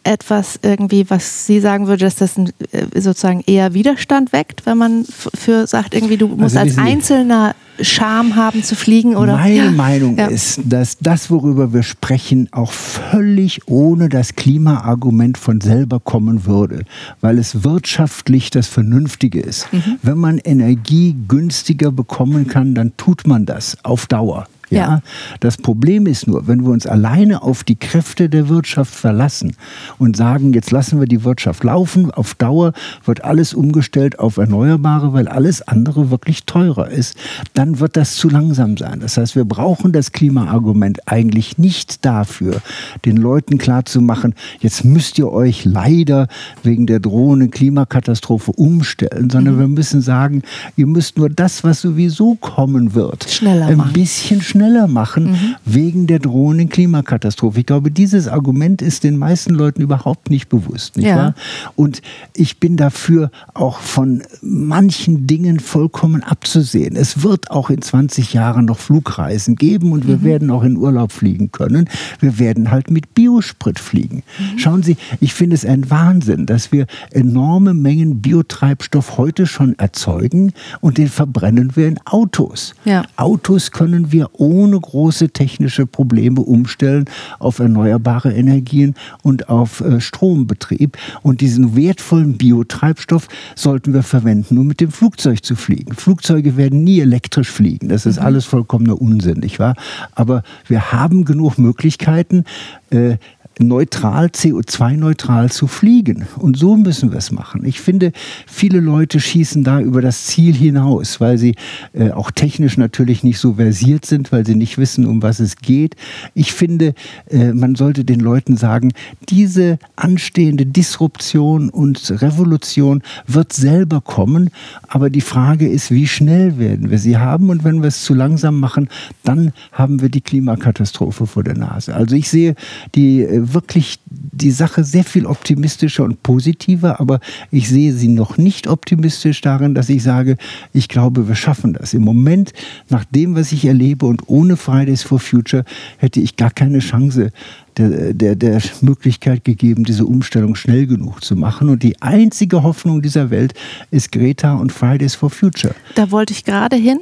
etwas 0.08 0.58
irgendwie, 0.62 1.08
was 1.10 1.46
Sie 1.46 1.60
sagen 1.60 1.86
würde, 1.86 2.04
dass 2.04 2.16
das 2.16 2.38
ein, 2.38 2.50
äh, 2.72 3.00
sozusagen 3.00 3.42
eher 3.46 3.74
Widerstand 3.74 4.32
weckt, 4.32 4.64
wenn 4.64 4.78
man 4.78 5.04
für 5.04 5.66
sagt, 5.66 5.94
irgendwie 5.94 6.16
du 6.16 6.28
musst 6.28 6.56
also, 6.56 6.80
als 6.80 6.88
Einzelner 6.88 7.54
Scham 7.80 8.34
haben 8.34 8.64
zu 8.64 8.74
fliegen 8.74 9.16
oder? 9.16 9.36
Meine 9.36 9.54
ja. 9.54 9.70
Meinung 9.70 10.16
ja. 10.16 10.26
ist, 10.26 10.60
dass 10.64 10.98
das, 10.98 11.30
worüber 11.30 11.72
wir 11.72 11.82
sprechen, 11.82 12.48
auch 12.52 12.72
völlig 12.72 13.68
ohne 13.68 14.08
das 14.08 14.34
Klimaargument 14.34 15.38
von 15.38 15.60
selber 15.60 16.00
kommen 16.00 16.46
würde, 16.46 16.84
weil 17.20 17.38
es 17.38 17.62
wirtschaftlich 17.62 18.50
das 18.50 18.66
Vernünftige 18.66 19.40
ist. 19.40 19.72
Mhm. 19.72 19.98
Wenn 20.02 20.18
man 20.18 20.38
Energie 20.38 21.14
günstiger 21.28 21.92
bekommen 21.92 22.48
kann, 22.48 22.74
dann 22.74 22.96
tut 22.96 23.26
man 23.26 23.46
das 23.46 23.76
auf 23.84 24.06
Dauer. 24.06 24.46
Ja? 24.70 24.78
ja? 24.78 25.02
Das 25.40 25.56
Problem 25.56 26.06
ist 26.06 26.26
nur, 26.26 26.46
wenn 26.46 26.64
wir 26.64 26.70
uns 26.70 26.86
alleine 26.86 27.42
auf 27.42 27.64
die 27.64 27.76
Kräfte 27.76 28.28
der 28.28 28.48
Wirtschaft 28.48 28.94
verlassen 28.94 29.54
und 29.98 30.16
sagen, 30.16 30.52
jetzt 30.52 30.70
lassen 30.70 31.00
wir 31.00 31.06
die 31.06 31.24
Wirtschaft 31.24 31.64
laufen, 31.64 32.10
auf 32.10 32.34
Dauer 32.34 32.72
wird 33.04 33.24
alles 33.24 33.54
umgestellt 33.54 34.18
auf 34.18 34.36
Erneuerbare, 34.36 35.12
weil 35.12 35.28
alles 35.28 35.66
andere 35.66 36.10
wirklich 36.10 36.44
teurer 36.44 36.88
ist, 36.90 37.16
dann 37.54 37.80
wird 37.80 37.96
das 37.96 38.16
zu 38.16 38.28
langsam 38.28 38.76
sein. 38.76 39.00
Das 39.00 39.16
heißt, 39.16 39.36
wir 39.36 39.44
brauchen 39.44 39.92
das 39.92 40.12
Klimaargument 40.12 41.08
eigentlich 41.08 41.58
nicht 41.58 42.04
dafür, 42.04 42.60
den 43.04 43.16
Leuten 43.16 43.58
klarzumachen, 43.58 44.34
jetzt 44.60 44.84
müsst 44.84 45.18
ihr 45.18 45.30
euch 45.30 45.64
leider 45.64 46.28
wegen 46.62 46.86
der 46.86 47.00
drohenden 47.00 47.50
Klimakatastrophe 47.50 48.52
umstellen, 48.52 49.30
sondern 49.30 49.56
mhm. 49.56 49.60
wir 49.60 49.68
müssen 49.68 50.00
sagen, 50.00 50.42
ihr 50.76 50.86
müsst 50.86 51.18
nur 51.18 51.28
das, 51.30 51.64
was 51.64 51.80
sowieso 51.80 52.34
kommen 52.34 52.94
wird, 52.94 53.28
schneller 53.30 53.66
ein 53.66 53.92
bisschen 53.92 54.40
schneller 54.42 54.57
schneller 54.58 54.88
machen 54.88 55.30
mhm. 55.30 55.56
wegen 55.64 56.06
der 56.08 56.18
drohenden 56.18 56.68
Klimakatastrophe. 56.68 57.60
Ich 57.60 57.66
glaube, 57.66 57.92
dieses 57.92 58.26
Argument 58.26 58.82
ist 58.82 59.04
den 59.04 59.16
meisten 59.16 59.54
Leuten 59.54 59.82
überhaupt 59.82 60.30
nicht 60.30 60.48
bewusst. 60.48 60.96
Nicht 60.96 61.06
ja. 61.06 61.16
wahr? 61.16 61.34
Und 61.76 62.02
ich 62.34 62.58
bin 62.58 62.76
dafür 62.76 63.30
auch 63.54 63.78
von 63.78 64.22
manchen 64.42 65.28
Dingen 65.28 65.60
vollkommen 65.60 66.24
abzusehen. 66.24 66.96
Es 66.96 67.22
wird 67.22 67.52
auch 67.52 67.70
in 67.70 67.80
20 67.80 68.34
Jahren 68.34 68.64
noch 68.64 68.78
Flugreisen 68.78 69.54
geben 69.54 69.92
und 69.92 70.08
wir 70.08 70.18
mhm. 70.18 70.24
werden 70.24 70.50
auch 70.50 70.64
in 70.64 70.76
Urlaub 70.76 71.12
fliegen 71.12 71.52
können. 71.52 71.88
Wir 72.18 72.40
werden 72.40 72.72
halt 72.72 72.90
mit 72.90 73.14
Biosprit 73.14 73.78
fliegen. 73.78 74.24
Mhm. 74.38 74.58
Schauen 74.58 74.82
Sie, 74.82 74.96
ich 75.20 75.34
finde 75.34 75.54
es 75.54 75.64
ein 75.64 75.88
Wahnsinn, 75.88 76.46
dass 76.46 76.72
wir 76.72 76.86
enorme 77.12 77.74
Mengen 77.74 78.20
Biotreibstoff 78.20 79.18
heute 79.18 79.46
schon 79.46 79.78
erzeugen 79.78 80.52
und 80.80 80.98
den 80.98 81.08
verbrennen 81.08 81.76
wir 81.76 81.86
in 81.86 82.00
Autos. 82.04 82.74
Ja. 82.84 83.04
Autos 83.16 83.70
können 83.70 84.10
wir 84.10 84.30
ohne 84.32 84.47
ohne 84.48 84.80
große 84.80 85.28
technische 85.30 85.86
Probleme 85.86 86.40
umstellen 86.40 87.04
auf 87.38 87.58
erneuerbare 87.58 88.32
Energien 88.32 88.94
und 89.22 89.48
auf 89.48 89.80
äh, 89.80 90.00
Strombetrieb. 90.00 90.96
Und 91.22 91.42
diesen 91.42 91.76
wertvollen 91.76 92.38
Biotreibstoff 92.38 93.28
sollten 93.54 93.92
wir 93.92 94.02
verwenden, 94.02 94.58
um 94.58 94.66
mit 94.66 94.80
dem 94.80 94.90
Flugzeug 94.90 95.44
zu 95.44 95.54
fliegen. 95.54 95.94
Flugzeuge 95.94 96.56
werden 96.56 96.82
nie 96.82 97.00
elektrisch 97.00 97.50
fliegen. 97.50 97.88
Das 97.88 98.06
ist 98.06 98.18
mhm. 98.18 98.26
alles 98.26 98.44
vollkommener 98.46 99.00
Unsinn, 99.00 99.40
nicht 99.40 99.58
wahr? 99.58 99.74
Aber 100.14 100.42
wir 100.66 100.92
haben 100.92 101.24
genug 101.24 101.58
Möglichkeiten, 101.58 102.44
äh, 102.90 103.16
neutral, 103.60 104.26
CO2-neutral 104.26 105.50
zu 105.50 105.66
fliegen. 105.66 106.26
Und 106.36 106.56
so 106.56 106.76
müssen 106.76 107.10
wir 107.10 107.18
es 107.18 107.30
machen. 107.30 107.64
Ich 107.64 107.80
finde, 107.80 108.12
viele 108.46 108.80
Leute 108.80 109.20
schießen 109.20 109.64
da 109.64 109.80
über 109.80 110.02
das 110.02 110.26
Ziel 110.26 110.54
hinaus, 110.54 111.20
weil 111.20 111.38
sie 111.38 111.54
äh, 111.92 112.10
auch 112.10 112.30
technisch 112.30 112.76
natürlich 112.76 113.22
nicht 113.22 113.38
so 113.38 113.54
versiert 113.54 114.04
sind, 114.04 114.32
weil 114.32 114.46
sie 114.46 114.54
nicht 114.54 114.78
wissen, 114.78 115.06
um 115.06 115.22
was 115.22 115.40
es 115.40 115.56
geht. 115.56 115.96
Ich 116.34 116.52
finde, 116.52 116.94
äh, 117.30 117.52
man 117.52 117.74
sollte 117.74 118.04
den 118.04 118.20
Leuten 118.20 118.56
sagen, 118.56 118.92
diese 119.28 119.78
anstehende 119.96 120.66
Disruption 120.66 121.70
und 121.70 122.22
Revolution 122.22 123.02
wird 123.26 123.52
selber 123.52 124.00
kommen, 124.00 124.50
aber 124.88 125.10
die 125.10 125.20
Frage 125.20 125.68
ist, 125.68 125.90
wie 125.90 126.06
schnell 126.06 126.58
werden 126.58 126.90
wir 126.90 126.98
sie 126.98 127.18
haben 127.18 127.50
und 127.50 127.64
wenn 127.64 127.82
wir 127.82 127.88
es 127.88 128.04
zu 128.04 128.14
langsam 128.14 128.60
machen, 128.60 128.88
dann 129.24 129.52
haben 129.72 130.00
wir 130.00 130.08
die 130.08 130.20
Klimakatastrophe 130.20 131.26
vor 131.26 131.44
der 131.44 131.56
Nase. 131.56 131.94
Also 131.94 132.16
ich 132.16 132.28
sehe 132.28 132.54
die 132.94 133.22
äh, 133.22 133.47
wirklich 133.54 133.98
die 134.06 134.50
Sache 134.50 134.84
sehr 134.84 135.04
viel 135.04 135.26
optimistischer 135.26 136.04
und 136.04 136.22
positiver, 136.22 137.00
aber 137.00 137.20
ich 137.50 137.68
sehe 137.68 137.92
sie 137.92 138.08
noch 138.08 138.38
nicht 138.38 138.66
optimistisch 138.66 139.40
darin, 139.40 139.74
dass 139.74 139.88
ich 139.88 140.02
sage, 140.02 140.36
ich 140.72 140.88
glaube, 140.88 141.28
wir 141.28 141.34
schaffen 141.34 141.72
das. 141.74 141.94
Im 141.94 142.02
Moment, 142.02 142.52
nach 142.88 143.04
dem, 143.04 143.34
was 143.34 143.52
ich 143.52 143.64
erlebe 143.64 144.06
und 144.06 144.22
ohne 144.28 144.56
Fridays 144.56 145.02
for 145.02 145.18
Future, 145.18 145.64
hätte 145.98 146.20
ich 146.20 146.36
gar 146.36 146.50
keine 146.50 146.78
Chance, 146.78 147.32
der, 147.78 148.12
der, 148.12 148.34
der 148.34 148.60
Möglichkeit 148.80 149.44
gegeben, 149.44 149.84
diese 149.84 150.04
Umstellung 150.04 150.54
schnell 150.54 150.86
genug 150.86 151.24
zu 151.24 151.36
machen. 151.36 151.68
Und 151.68 151.82
die 151.82 152.00
einzige 152.02 152.62
Hoffnung 152.62 153.02
dieser 153.02 153.30
Welt 153.30 153.54
ist 153.90 154.12
Greta 154.12 154.54
und 154.54 154.72
Fridays 154.72 155.14
for 155.14 155.30
Future. 155.30 155.74
Da 155.94 156.10
wollte 156.10 156.32
ich 156.32 156.44
gerade 156.44 156.76
hin 156.76 156.98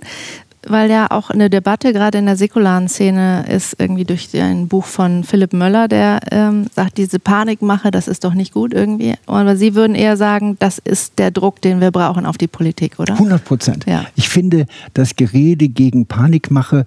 weil 0.69 0.91
ja 0.91 1.11
auch 1.11 1.31
eine 1.31 1.51
Debatte 1.51 1.93
gerade 1.93 2.19
in 2.19 2.27
der 2.27 2.37
säkularen 2.37 2.89
Szene 2.89 3.47
ist, 3.49 3.77
irgendwie 3.79 4.05
durch 4.05 4.29
ein 4.35 4.69
Buch 4.69 4.85
von 4.85 5.25
Philipp 5.25 5.53
Möller, 5.53 5.89
der 5.89 6.21
ähm, 6.31 6.67
sagt, 6.75 6.99
diese 6.99 7.19
Panikmache, 7.19 7.91
das 7.91 8.09
ist 8.09 8.25
doch 8.25 8.35
nicht 8.35 8.53
gut 8.53 8.75
irgendwie. 8.75 9.15
Aber 9.27 9.57
Sie 9.57 9.75
würden 9.75 9.95
eher 9.95 10.17
sagen, 10.17 10.57
das 10.59 10.79
ist 10.79 11.19
der 11.19 11.31
Druck, 11.31 11.61
den 11.63 11.81
wir 11.81 11.91
brauchen 11.91 12.27
auf 12.27 12.39
die 12.39 12.49
Politik, 12.49 12.99
oder? 12.99 13.15
100 13.15 13.45
Prozent. 13.45 13.87
Ja. 13.87 14.07
Ich 14.15 14.29
finde 14.29 14.67
das 14.95 15.17
Gerede 15.17 15.69
gegen 15.69 16.07
Panikmache 16.07 16.85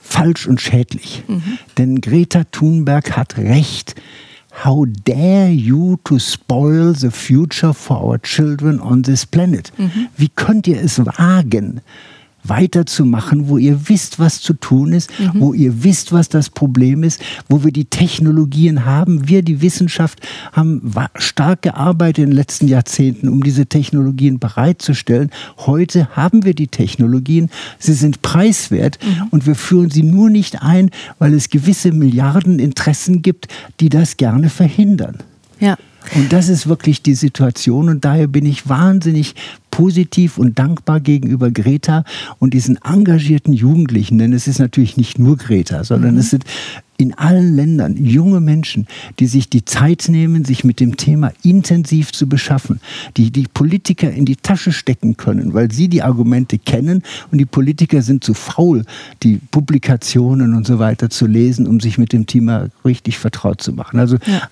falsch 0.00 0.46
und 0.46 0.60
schädlich. 0.60 1.24
Mhm. 1.26 1.58
Denn 1.78 2.00
Greta 2.00 2.44
Thunberg 2.44 3.16
hat 3.16 3.36
recht. 3.38 3.94
How 4.64 4.86
dare 5.04 5.50
you 5.50 5.96
to 6.04 6.18
spoil 6.18 6.94
the 6.94 7.10
future 7.10 7.74
for 7.74 8.02
our 8.02 8.18
children 8.22 8.80
on 8.80 9.02
this 9.02 9.26
planet? 9.26 9.70
Mhm. 9.76 10.08
Wie 10.16 10.30
könnt 10.30 10.66
ihr 10.66 10.80
es 10.80 11.04
wagen? 11.04 11.82
Weiterzumachen, 12.48 13.48
wo 13.48 13.58
ihr 13.58 13.88
wisst, 13.88 14.18
was 14.18 14.40
zu 14.40 14.54
tun 14.54 14.92
ist, 14.92 15.10
mhm. 15.18 15.40
wo 15.40 15.54
ihr 15.54 15.84
wisst, 15.84 16.12
was 16.12 16.28
das 16.28 16.50
Problem 16.50 17.02
ist, 17.02 17.20
wo 17.48 17.64
wir 17.64 17.72
die 17.72 17.84
Technologien 17.84 18.84
haben. 18.84 19.28
Wir, 19.28 19.42
die 19.42 19.62
Wissenschaft, 19.62 20.20
haben 20.52 20.92
stark 21.16 21.62
gearbeitet 21.62 22.24
in 22.24 22.30
den 22.30 22.36
letzten 22.36 22.68
Jahrzehnten, 22.68 23.28
um 23.28 23.42
diese 23.42 23.66
Technologien 23.66 24.38
bereitzustellen. 24.38 25.30
Heute 25.58 26.08
haben 26.16 26.44
wir 26.44 26.54
die 26.54 26.68
Technologien, 26.68 27.50
sie 27.78 27.94
sind 27.94 28.22
preiswert 28.22 28.98
mhm. 29.02 29.28
und 29.30 29.46
wir 29.46 29.54
führen 29.54 29.90
sie 29.90 30.02
nur 30.02 30.30
nicht 30.30 30.62
ein, 30.62 30.90
weil 31.18 31.34
es 31.34 31.50
gewisse 31.50 31.92
Milliardeninteressen 31.92 33.22
gibt, 33.22 33.48
die 33.80 33.88
das 33.88 34.16
gerne 34.16 34.50
verhindern. 34.50 35.18
Ja. 35.60 35.76
Und 36.14 36.32
das 36.32 36.48
ist 36.48 36.66
wirklich 36.66 37.02
die 37.02 37.14
Situation 37.14 37.88
und 37.88 38.04
daher 38.04 38.26
bin 38.26 38.46
ich 38.46 38.68
wahnsinnig 38.68 39.34
positiv 39.76 40.38
und 40.38 40.58
dankbar 40.58 41.00
gegenüber 41.00 41.50
Greta 41.50 42.04
und 42.38 42.54
diesen 42.54 42.78
engagierten 42.82 43.52
Jugendlichen, 43.52 44.16
denn 44.16 44.32
es 44.32 44.46
ist 44.46 44.58
natürlich 44.58 44.96
nicht 44.96 45.18
nur 45.18 45.36
Greta, 45.36 45.84
sondern 45.84 46.14
mhm. 46.14 46.20
es 46.20 46.30
sind 46.30 46.44
in 46.96 47.12
allen 47.12 47.54
Ländern 47.54 47.96
junge 47.96 48.40
Menschen, 48.40 48.86
die 49.18 49.26
sich 49.26 49.50
die 49.50 49.66
Zeit 49.66 50.06
nehmen, 50.08 50.46
sich 50.46 50.64
mit 50.64 50.80
dem 50.80 50.96
Thema 50.96 51.32
intensiv 51.42 52.12
zu 52.12 52.26
beschaffen, 52.26 52.80
die 53.18 53.30
die 53.30 53.46
Politiker 53.52 54.10
in 54.10 54.24
die 54.24 54.36
Tasche 54.36 54.72
stecken 54.72 55.18
können, 55.18 55.52
weil 55.52 55.70
sie 55.70 55.88
die 55.88 56.02
Argumente 56.02 56.58
kennen 56.58 57.02
und 57.30 57.36
die 57.36 57.44
Politiker 57.44 58.00
sind 58.00 58.24
zu 58.24 58.32
faul, 58.32 58.84
die 59.22 59.40
Publikationen 59.50 60.54
und 60.54 60.66
so 60.66 60.78
weiter 60.78 61.10
zu 61.10 61.26
lesen, 61.26 61.66
um 61.66 61.80
sich 61.80 61.98
mit 61.98 62.14
dem 62.14 62.26
Thema 62.26 62.68
richtig 62.82 63.18
vertraut 63.18 63.60
zu 63.60 63.74
machen. 63.74 64.00
Also 64.00 64.16
ja. 64.26 64.48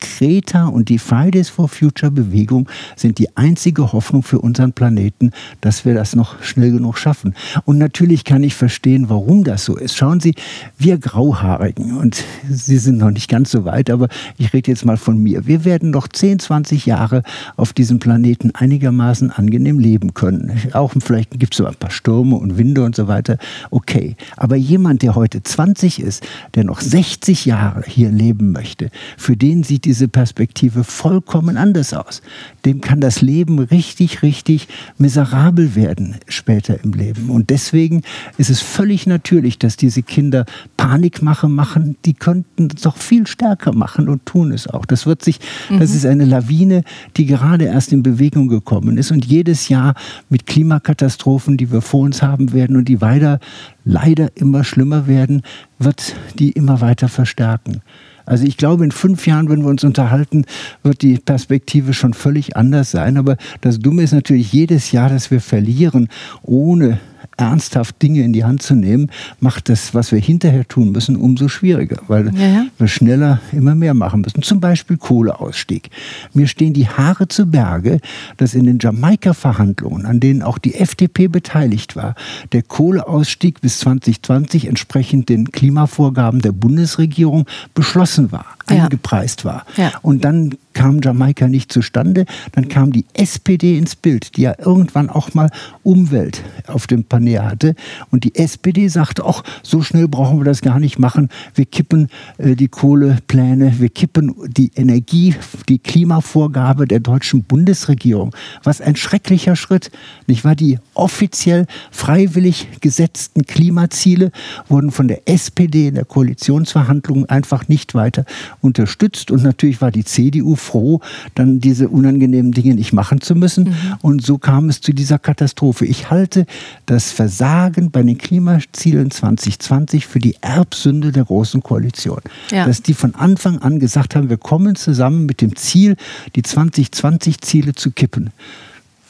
Greta 0.00 0.66
und 0.66 0.88
die 0.88 0.98
Fridays 0.98 1.48
for 1.48 1.68
Future 1.68 2.10
Bewegung 2.10 2.68
sind 2.96 3.18
die 3.18 3.36
einzige 3.36 3.92
Hoffnung 3.92 4.22
für 4.22 4.40
unseren 4.40 4.72
Planeten, 4.72 5.32
dass 5.60 5.84
wir 5.84 5.94
das 5.94 6.16
noch 6.16 6.42
schnell 6.42 6.72
genug 6.72 6.98
schaffen. 6.98 7.34
Und 7.64 7.78
natürlich 7.78 8.24
kann 8.24 8.42
ich 8.42 8.54
verstehen, 8.54 9.08
warum 9.08 9.44
das 9.44 9.64
so 9.64 9.76
ist. 9.76 9.96
Schauen 9.96 10.20
Sie, 10.20 10.34
wir 10.78 10.98
Grauhaarigen, 10.98 11.96
und 11.96 12.24
Sie 12.48 12.78
sind 12.78 12.98
noch 12.98 13.10
nicht 13.10 13.28
ganz 13.28 13.50
so 13.50 13.64
weit, 13.64 13.90
aber 13.90 14.08
ich 14.38 14.52
rede 14.52 14.70
jetzt 14.70 14.84
mal 14.84 14.96
von 14.96 15.18
mir. 15.22 15.46
Wir 15.46 15.64
werden 15.64 15.90
noch 15.90 16.08
10, 16.08 16.38
20 16.38 16.86
Jahre 16.86 17.22
auf 17.56 17.72
diesem 17.72 17.98
Planeten 17.98 18.52
einigermaßen 18.54 19.30
angenehm 19.30 19.78
leben 19.78 20.14
können. 20.14 20.58
Auch 20.72 20.92
vielleicht 20.98 21.38
gibt 21.38 21.54
es 21.54 21.58
so 21.58 21.66
ein 21.66 21.74
paar 21.74 21.90
Stürme 21.90 22.36
und 22.36 22.58
Winde 22.58 22.82
und 22.84 22.96
so 22.96 23.08
weiter. 23.08 23.38
Okay. 23.70 24.16
Aber 24.36 24.56
jemand, 24.56 25.02
der 25.02 25.14
heute 25.14 25.42
20 25.42 26.00
ist, 26.00 26.26
der 26.54 26.64
noch 26.64 26.80
60 26.80 27.44
Jahre 27.44 27.82
hier 27.86 28.10
leben 28.10 28.52
möchte, 28.52 28.90
für 29.16 29.36
den 29.36 29.62
sieht 29.62 29.84
die 29.84 29.89
diese 29.90 30.06
Perspektive 30.06 30.84
vollkommen 30.84 31.56
anders 31.56 31.92
aus. 31.94 32.22
Dem 32.64 32.80
kann 32.80 33.00
das 33.00 33.22
Leben 33.22 33.58
richtig, 33.58 34.22
richtig 34.22 34.68
miserabel 34.98 35.74
werden 35.74 36.14
später 36.28 36.78
im 36.84 36.92
Leben. 36.92 37.28
Und 37.28 37.50
deswegen 37.50 38.02
ist 38.38 38.50
es 38.50 38.60
völlig 38.60 39.08
natürlich, 39.08 39.58
dass 39.58 39.76
diese 39.76 40.04
Kinder 40.04 40.46
Panikmache 40.76 41.48
machen. 41.48 41.96
Die 42.04 42.14
könnten 42.14 42.68
es 42.72 42.82
doch 42.82 42.96
viel 42.98 43.26
stärker 43.26 43.74
machen 43.74 44.08
und 44.08 44.24
tun 44.26 44.52
es 44.52 44.68
auch. 44.68 44.86
Das 44.86 45.06
wird 45.06 45.24
sich, 45.24 45.40
mhm. 45.68 45.80
das 45.80 45.92
ist 45.92 46.06
eine 46.06 46.24
Lawine, 46.24 46.84
die 47.16 47.26
gerade 47.26 47.64
erst 47.64 47.92
in 47.92 48.04
Bewegung 48.04 48.46
gekommen 48.46 48.96
ist 48.96 49.10
und 49.10 49.24
jedes 49.24 49.68
Jahr 49.68 49.94
mit 50.28 50.46
Klimakatastrophen, 50.46 51.56
die 51.56 51.72
wir 51.72 51.80
vor 51.80 52.02
uns 52.02 52.22
haben 52.22 52.52
werden 52.52 52.76
und 52.76 52.84
die 52.84 53.00
weiter 53.00 53.40
leider 53.84 54.28
immer 54.36 54.62
schlimmer 54.62 55.08
werden, 55.08 55.42
wird 55.80 56.14
die 56.38 56.52
immer 56.52 56.80
weiter 56.80 57.08
verstärken. 57.08 57.82
Also 58.30 58.44
ich 58.44 58.56
glaube, 58.56 58.84
in 58.84 58.92
fünf 58.92 59.26
Jahren, 59.26 59.48
wenn 59.48 59.62
wir 59.62 59.68
uns 59.68 59.82
unterhalten, 59.82 60.44
wird 60.84 61.02
die 61.02 61.18
Perspektive 61.18 61.92
schon 61.94 62.14
völlig 62.14 62.56
anders 62.56 62.92
sein. 62.92 63.16
Aber 63.16 63.36
das 63.60 63.80
Dumme 63.80 64.04
ist 64.04 64.12
natürlich 64.12 64.52
jedes 64.52 64.92
Jahr, 64.92 65.08
dass 65.08 65.32
wir 65.32 65.40
verlieren, 65.40 66.08
ohne 66.42 67.00
ernsthaft 67.40 68.00
Dinge 68.02 68.22
in 68.22 68.32
die 68.32 68.44
Hand 68.44 68.62
zu 68.62 68.74
nehmen, 68.74 69.10
macht 69.40 69.68
das, 69.68 69.94
was 69.94 70.12
wir 70.12 70.18
hinterher 70.18 70.66
tun 70.66 70.92
müssen, 70.92 71.16
umso 71.16 71.48
schwieriger, 71.48 72.00
weil 72.06 72.34
ja, 72.34 72.46
ja. 72.46 72.66
wir 72.78 72.88
schneller 72.88 73.40
immer 73.52 73.74
mehr 73.74 73.94
machen 73.94 74.20
müssen. 74.20 74.42
Zum 74.42 74.60
Beispiel 74.60 74.96
Kohleausstieg. 74.96 75.90
Mir 76.34 76.46
stehen 76.46 76.72
die 76.72 76.88
Haare 76.88 77.28
zu 77.28 77.46
Berge, 77.46 78.00
dass 78.36 78.54
in 78.54 78.66
den 78.66 78.78
Jamaika-Verhandlungen, 78.78 80.06
an 80.06 80.20
denen 80.20 80.42
auch 80.42 80.58
die 80.58 80.74
FDP 80.74 81.28
beteiligt 81.28 81.96
war, 81.96 82.14
der 82.52 82.62
Kohleausstieg 82.62 83.60
bis 83.60 83.80
2020 83.80 84.66
entsprechend 84.66 85.28
den 85.28 85.50
Klimavorgaben 85.50 86.40
der 86.40 86.52
Bundesregierung 86.52 87.46
beschlossen 87.74 88.32
war, 88.32 88.46
ja. 88.68 88.84
eingepreist 88.84 89.44
war. 89.44 89.64
Und 90.02 90.24
dann 90.24 90.54
kam 90.72 91.00
Jamaika 91.02 91.48
nicht 91.48 91.72
zustande. 91.72 92.26
Dann 92.52 92.68
kam 92.68 92.92
die 92.92 93.04
SPD 93.14 93.76
ins 93.76 93.96
Bild, 93.96 94.36
die 94.36 94.42
ja 94.42 94.54
irgendwann 94.58 95.10
auch 95.10 95.34
mal 95.34 95.50
Umwelt 95.82 96.42
auf 96.66 96.86
dem 96.86 97.04
Panel 97.04 97.29
hatte. 97.38 97.74
Und 98.10 98.24
die 98.24 98.34
SPD 98.34 98.88
sagte, 98.88 99.24
ach, 99.24 99.42
so 99.62 99.82
schnell 99.82 100.08
brauchen 100.08 100.38
wir 100.38 100.44
das 100.44 100.60
gar 100.60 100.80
nicht 100.80 100.98
machen. 100.98 101.28
Wir 101.54 101.66
kippen 101.66 102.08
äh, 102.38 102.56
die 102.56 102.68
Kohlepläne, 102.68 103.74
wir 103.78 103.88
kippen 103.88 104.34
die 104.48 104.70
Energie, 104.74 105.34
die 105.68 105.78
Klimavorgabe 105.78 106.86
der 106.86 107.00
deutschen 107.00 107.42
Bundesregierung. 107.42 108.34
Was 108.62 108.80
ein 108.80 108.96
schrecklicher 108.96 109.56
Schritt. 109.56 109.90
Nicht 110.26 110.44
wahr? 110.44 110.56
Die 110.56 110.78
offiziell 110.94 111.66
freiwillig 111.90 112.68
gesetzten 112.80 113.44
Klimaziele 113.44 114.32
wurden 114.68 114.90
von 114.90 115.08
der 115.08 115.28
SPD 115.28 115.88
in 115.88 115.94
der 115.94 116.04
Koalitionsverhandlung 116.04 117.26
einfach 117.26 117.68
nicht 117.68 117.94
weiter 117.94 118.24
unterstützt. 118.60 119.30
Und 119.30 119.42
natürlich 119.42 119.80
war 119.80 119.90
die 119.90 120.04
CDU 120.04 120.56
froh, 120.56 121.00
dann 121.34 121.60
diese 121.60 121.88
unangenehmen 121.88 122.52
Dinge 122.52 122.74
nicht 122.74 122.92
machen 122.92 123.20
zu 123.20 123.34
müssen. 123.34 123.64
Mhm. 123.64 123.74
Und 124.02 124.22
so 124.22 124.38
kam 124.38 124.68
es 124.68 124.80
zu 124.80 124.92
dieser 124.92 125.18
Katastrophe. 125.18 125.86
Ich 125.86 126.10
halte 126.10 126.46
das 126.86 127.09
Versagen 127.12 127.90
bei 127.90 128.02
den 128.02 128.18
Klimazielen 128.18 129.10
2020 129.10 130.06
für 130.06 130.18
die 130.18 130.36
Erbsünde 130.40 131.12
der 131.12 131.24
Großen 131.24 131.62
Koalition. 131.62 132.20
Ja. 132.50 132.66
Dass 132.66 132.82
die 132.82 132.94
von 132.94 133.14
Anfang 133.14 133.58
an 133.58 133.78
gesagt 133.78 134.16
haben, 134.16 134.28
wir 134.28 134.38
kommen 134.38 134.76
zusammen 134.76 135.26
mit 135.26 135.40
dem 135.40 135.56
Ziel, 135.56 135.96
die 136.34 136.42
2020-Ziele 136.42 137.74
zu 137.74 137.90
kippen 137.90 138.30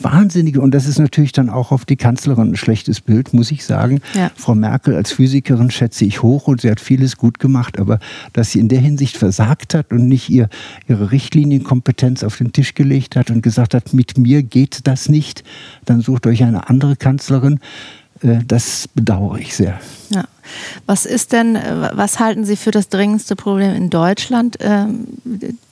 wahnsinnige, 0.02 0.60
und 0.60 0.72
das 0.72 0.86
ist 0.86 0.98
natürlich 0.98 1.32
dann 1.32 1.50
auch 1.50 1.72
auf 1.72 1.84
die 1.84 1.96
Kanzlerin 1.96 2.52
ein 2.52 2.56
schlechtes 2.56 3.00
Bild, 3.00 3.32
muss 3.32 3.50
ich 3.50 3.64
sagen. 3.64 4.00
Ja. 4.14 4.30
Frau 4.36 4.54
Merkel 4.54 4.94
als 4.94 5.12
Physikerin 5.12 5.70
schätze 5.70 6.04
ich 6.04 6.22
hoch 6.22 6.46
und 6.46 6.60
sie 6.60 6.70
hat 6.70 6.80
vieles 6.80 7.16
gut 7.16 7.38
gemacht, 7.38 7.78
aber 7.78 7.98
dass 8.32 8.52
sie 8.52 8.60
in 8.60 8.68
der 8.68 8.80
Hinsicht 8.80 9.16
versagt 9.16 9.74
hat 9.74 9.92
und 9.92 10.08
nicht 10.08 10.28
ihr, 10.30 10.48
ihre 10.88 11.10
Richtlinienkompetenz 11.10 12.24
auf 12.24 12.36
den 12.36 12.52
Tisch 12.52 12.74
gelegt 12.74 13.16
hat 13.16 13.30
und 13.30 13.42
gesagt 13.42 13.74
hat, 13.74 13.92
mit 13.92 14.18
mir 14.18 14.42
geht 14.42 14.86
das 14.86 15.08
nicht, 15.08 15.44
dann 15.84 16.00
sucht 16.00 16.26
euch 16.26 16.42
eine 16.42 16.68
andere 16.68 16.96
Kanzlerin, 16.96 17.60
äh, 18.22 18.38
das 18.46 18.88
bedauere 18.88 19.38
ich 19.38 19.54
sehr. 19.54 19.78
Ja. 20.10 20.24
Was 20.86 21.06
ist 21.06 21.32
denn, 21.32 21.56
äh, 21.56 21.90
was 21.92 22.18
halten 22.18 22.44
Sie 22.44 22.56
für 22.56 22.70
das 22.70 22.88
dringendste 22.88 23.36
Problem 23.36 23.74
in 23.74 23.90
Deutschland? 23.90 24.56
Ähm, 24.60 25.06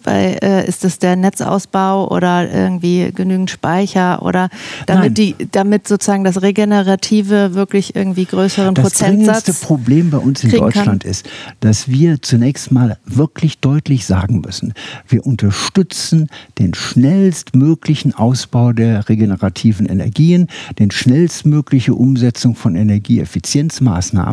bei, 0.05 0.39
äh, 0.41 0.67
ist 0.67 0.85
es 0.85 0.99
der 0.99 1.17
Netzausbau 1.17 2.09
oder 2.09 2.51
irgendwie 2.51 3.11
genügend 3.13 3.51
Speicher 3.51 4.23
oder 4.23 4.49
damit, 4.87 5.19
die, 5.19 5.35
damit 5.51 5.89
sozusagen 5.89 6.25
das 6.25 6.41
Regenerative 6.41 7.55
wirklich 7.55 7.97
irgendwie 7.97 8.25
größeren 8.25 8.75
das 8.75 8.85
Prozentsatz? 8.85 9.45
Das 9.45 9.61
Problem 9.61 10.11
bei 10.11 10.19
uns 10.19 10.45
in 10.45 10.51
Deutschland 10.51 11.03
kann? 11.03 11.11
ist, 11.11 11.29
dass 11.61 11.89
wir 11.89 12.23
zunächst 12.23 12.71
mal 12.71 12.99
wirklich 13.05 13.59
deutlich 13.59 14.07
sagen 14.07 14.41
müssen, 14.41 14.73
wir 15.09 15.27
unterstützen 15.27 16.29
den 16.59 16.75
schnellstmöglichen 16.75 18.15
Ausbau 18.15 18.73
der 18.73 19.09
regenerativen 19.09 19.87
Energien, 19.87 20.47
den 20.79 20.91
schnellstmögliche 20.91 21.95
Umsetzung 21.95 22.55
von 22.55 22.77
Energieeffizienzmaßnahmen 22.77 24.28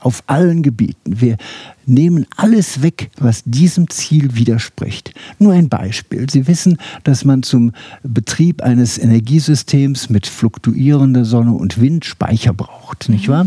auf 0.00 0.22
allen 0.26 0.62
Gebieten. 0.62 1.20
Wir 1.20 1.36
nehmen 1.86 2.26
alles 2.36 2.82
weg, 2.82 3.10
was 3.18 3.42
diesem 3.44 3.88
Ziel 3.90 4.36
widerspricht. 4.36 5.12
Nur 5.38 5.52
ein 5.52 5.68
Beispiel. 5.68 6.28
Sie 6.30 6.46
wissen, 6.46 6.78
dass 7.04 7.24
man 7.24 7.42
zum 7.42 7.72
Betrieb 8.02 8.62
eines 8.62 8.98
Energiesystems 8.98 10.10
mit 10.10 10.26
fluktuierender 10.26 11.24
Sonne 11.24 11.52
und 11.52 11.80
Wind 11.80 12.04
Speicher 12.04 12.52
braucht, 12.52 13.08
nicht 13.08 13.28
wahr? 13.28 13.46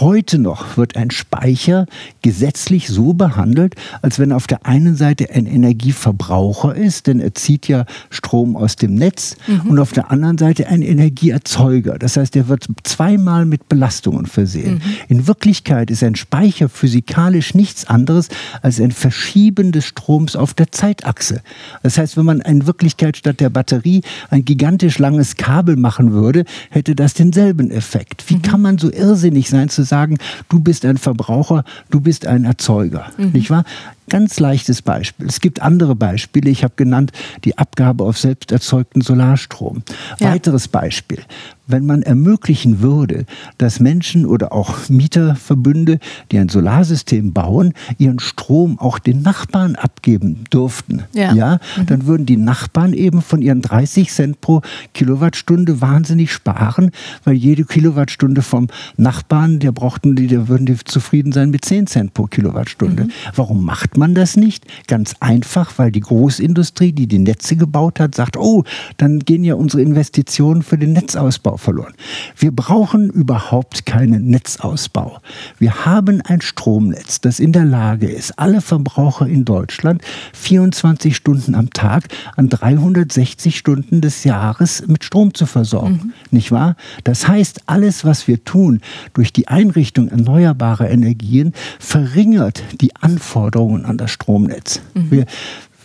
Heute 0.00 0.38
noch 0.38 0.76
wird 0.76 0.96
ein 0.96 1.12
Speicher 1.12 1.86
gesetzlich 2.20 2.88
so 2.88 3.12
behandelt, 3.12 3.76
als 4.02 4.18
wenn 4.18 4.32
auf 4.32 4.48
der 4.48 4.66
einen 4.66 4.96
Seite 4.96 5.30
ein 5.30 5.46
Energieverbraucher 5.46 6.74
ist, 6.74 7.06
denn 7.06 7.20
er 7.20 7.34
zieht 7.36 7.68
ja 7.68 7.84
Strom 8.10 8.56
aus 8.56 8.74
dem 8.74 8.96
Netz, 8.96 9.36
mhm. 9.46 9.70
und 9.70 9.78
auf 9.78 9.92
der 9.92 10.10
anderen 10.10 10.36
Seite 10.36 10.66
ein 10.66 10.82
Energieerzeuger. 10.82 11.96
Das 11.96 12.16
heißt, 12.16 12.34
er 12.34 12.48
wird 12.48 12.66
zweimal 12.82 13.44
mit 13.44 13.68
Belastungen 13.68 14.26
versehen. 14.26 14.74
Mhm. 14.74 14.80
In 15.08 15.26
Wirklichkeit 15.28 15.90
ist 15.92 16.02
ein 16.02 16.16
Speicher 16.16 16.68
physikalisch 16.68 17.54
nichts 17.64 17.86
anderes 17.86 18.28
als 18.60 18.78
ein 18.78 18.92
Verschieben 18.92 19.72
des 19.72 19.86
Stroms 19.86 20.36
auf 20.36 20.52
der 20.52 20.70
Zeitachse. 20.70 21.40
Das 21.82 21.96
heißt, 21.96 22.18
wenn 22.18 22.26
man 22.26 22.40
in 22.40 22.66
Wirklichkeit 22.66 23.16
statt 23.16 23.40
der 23.40 23.48
Batterie 23.48 24.02
ein 24.28 24.44
gigantisch 24.44 24.98
langes 24.98 25.36
Kabel 25.36 25.76
machen 25.76 26.12
würde, 26.12 26.44
hätte 26.68 26.94
das 26.94 27.14
denselben 27.14 27.70
Effekt. 27.70 28.28
Wie 28.28 28.36
mhm. 28.36 28.42
kann 28.42 28.60
man 28.60 28.76
so 28.76 28.92
irrsinnig 28.92 29.48
sein 29.48 29.70
zu 29.70 29.82
sagen, 29.82 30.18
du 30.50 30.60
bist 30.60 30.84
ein 30.84 30.98
Verbraucher, 30.98 31.64
du 31.88 32.00
bist 32.00 32.26
ein 32.26 32.44
Erzeuger, 32.44 33.06
mhm. 33.16 33.30
nicht 33.30 33.48
wahr? 33.48 33.64
Ganz 34.10 34.38
leichtes 34.38 34.82
Beispiel. 34.82 35.26
Es 35.26 35.40
gibt 35.40 35.62
andere 35.62 35.94
Beispiele. 35.96 36.50
Ich 36.50 36.62
habe 36.62 36.74
genannt 36.76 37.12
die 37.44 37.56
Abgabe 37.56 38.04
auf 38.04 38.18
selbst 38.18 38.52
erzeugten 38.52 39.00
Solarstrom. 39.00 39.82
Ja. 40.20 40.32
Weiteres 40.32 40.68
Beispiel 40.68 41.20
wenn 41.66 41.86
man 41.86 42.02
ermöglichen 42.02 42.80
würde, 42.80 43.24
dass 43.58 43.80
Menschen 43.80 44.26
oder 44.26 44.52
auch 44.52 44.88
Mieterverbünde, 44.88 45.98
die 46.30 46.38
ein 46.38 46.48
Solarsystem 46.48 47.32
bauen, 47.32 47.72
ihren 47.98 48.18
Strom 48.18 48.78
auch 48.78 48.98
den 48.98 49.22
Nachbarn 49.22 49.76
abgeben 49.76 50.44
durften, 50.50 51.04
ja, 51.12 51.32
ja 51.34 51.60
mhm. 51.76 51.86
dann 51.86 52.06
würden 52.06 52.26
die 52.26 52.36
Nachbarn 52.36 52.92
eben 52.92 53.22
von 53.22 53.40
ihren 53.40 53.62
30 53.62 54.10
Cent 54.10 54.40
pro 54.40 54.60
Kilowattstunde 54.92 55.80
wahnsinnig 55.80 56.32
sparen, 56.32 56.90
weil 57.24 57.34
jede 57.34 57.64
Kilowattstunde 57.64 58.42
vom 58.42 58.68
Nachbarn, 58.96 59.58
der 59.58 59.72
brauchten 59.72 60.16
die, 60.16 60.26
der 60.26 60.48
würden 60.48 60.66
die 60.66 60.76
zufrieden 60.84 61.32
sein 61.32 61.50
mit 61.50 61.64
10 61.64 61.86
Cent 61.86 62.14
pro 62.14 62.24
Kilowattstunde. 62.24 63.04
Mhm. 63.04 63.10
Warum 63.34 63.64
macht 63.64 63.96
man 63.96 64.14
das 64.14 64.36
nicht? 64.36 64.66
Ganz 64.86 65.14
einfach, 65.20 65.72
weil 65.78 65.90
die 65.90 66.00
Großindustrie, 66.00 66.92
die 66.92 67.06
die 67.06 67.18
Netze 67.18 67.56
gebaut 67.56 68.00
hat, 68.00 68.14
sagt, 68.14 68.36
oh, 68.36 68.64
dann 68.96 69.20
gehen 69.20 69.44
ja 69.44 69.54
unsere 69.54 69.82
Investitionen 69.82 70.62
für 70.62 70.76
den 70.76 70.92
Netzausbau 70.92 71.53
Netzausbau 71.54 71.56
verloren. 71.56 71.94
Wir 72.36 72.52
brauchen 72.52 73.10
überhaupt 73.10 73.86
keinen 73.86 74.26
Netzausbau. 74.26 75.18
Wir 75.58 75.84
haben 75.84 76.20
ein 76.22 76.40
Stromnetz, 76.40 77.20
das 77.20 77.40
in 77.40 77.52
der 77.52 77.64
Lage 77.64 78.08
ist, 78.08 78.38
alle 78.38 78.60
Verbraucher 78.60 79.26
in 79.26 79.44
Deutschland 79.44 80.02
24 80.34 81.16
Stunden 81.16 81.54
am 81.54 81.70
Tag 81.70 82.08
an 82.36 82.48
360 82.48 83.56
Stunden 83.56 84.00
des 84.00 84.24
Jahres 84.24 84.86
mit 84.86 85.04
Strom 85.04 85.34
zu 85.34 85.46
versorgen. 85.46 86.00
Mhm. 86.04 86.12
Nicht 86.30 86.52
wahr? 86.52 86.76
Das 87.04 87.28
heißt, 87.28 87.62
alles, 87.66 88.04
was 88.04 88.28
wir 88.28 88.44
tun 88.44 88.80
durch 89.12 89.32
die 89.32 89.48
Einrichtung 89.48 90.08
erneuerbarer 90.08 90.90
Energien, 90.90 91.52
verringert 91.78 92.62
die 92.80 92.94
Anforderungen 92.96 93.84
an 93.84 93.98
das 93.98 94.10
Stromnetz. 94.10 94.80
Mhm. 94.94 95.10
Wir, 95.10 95.26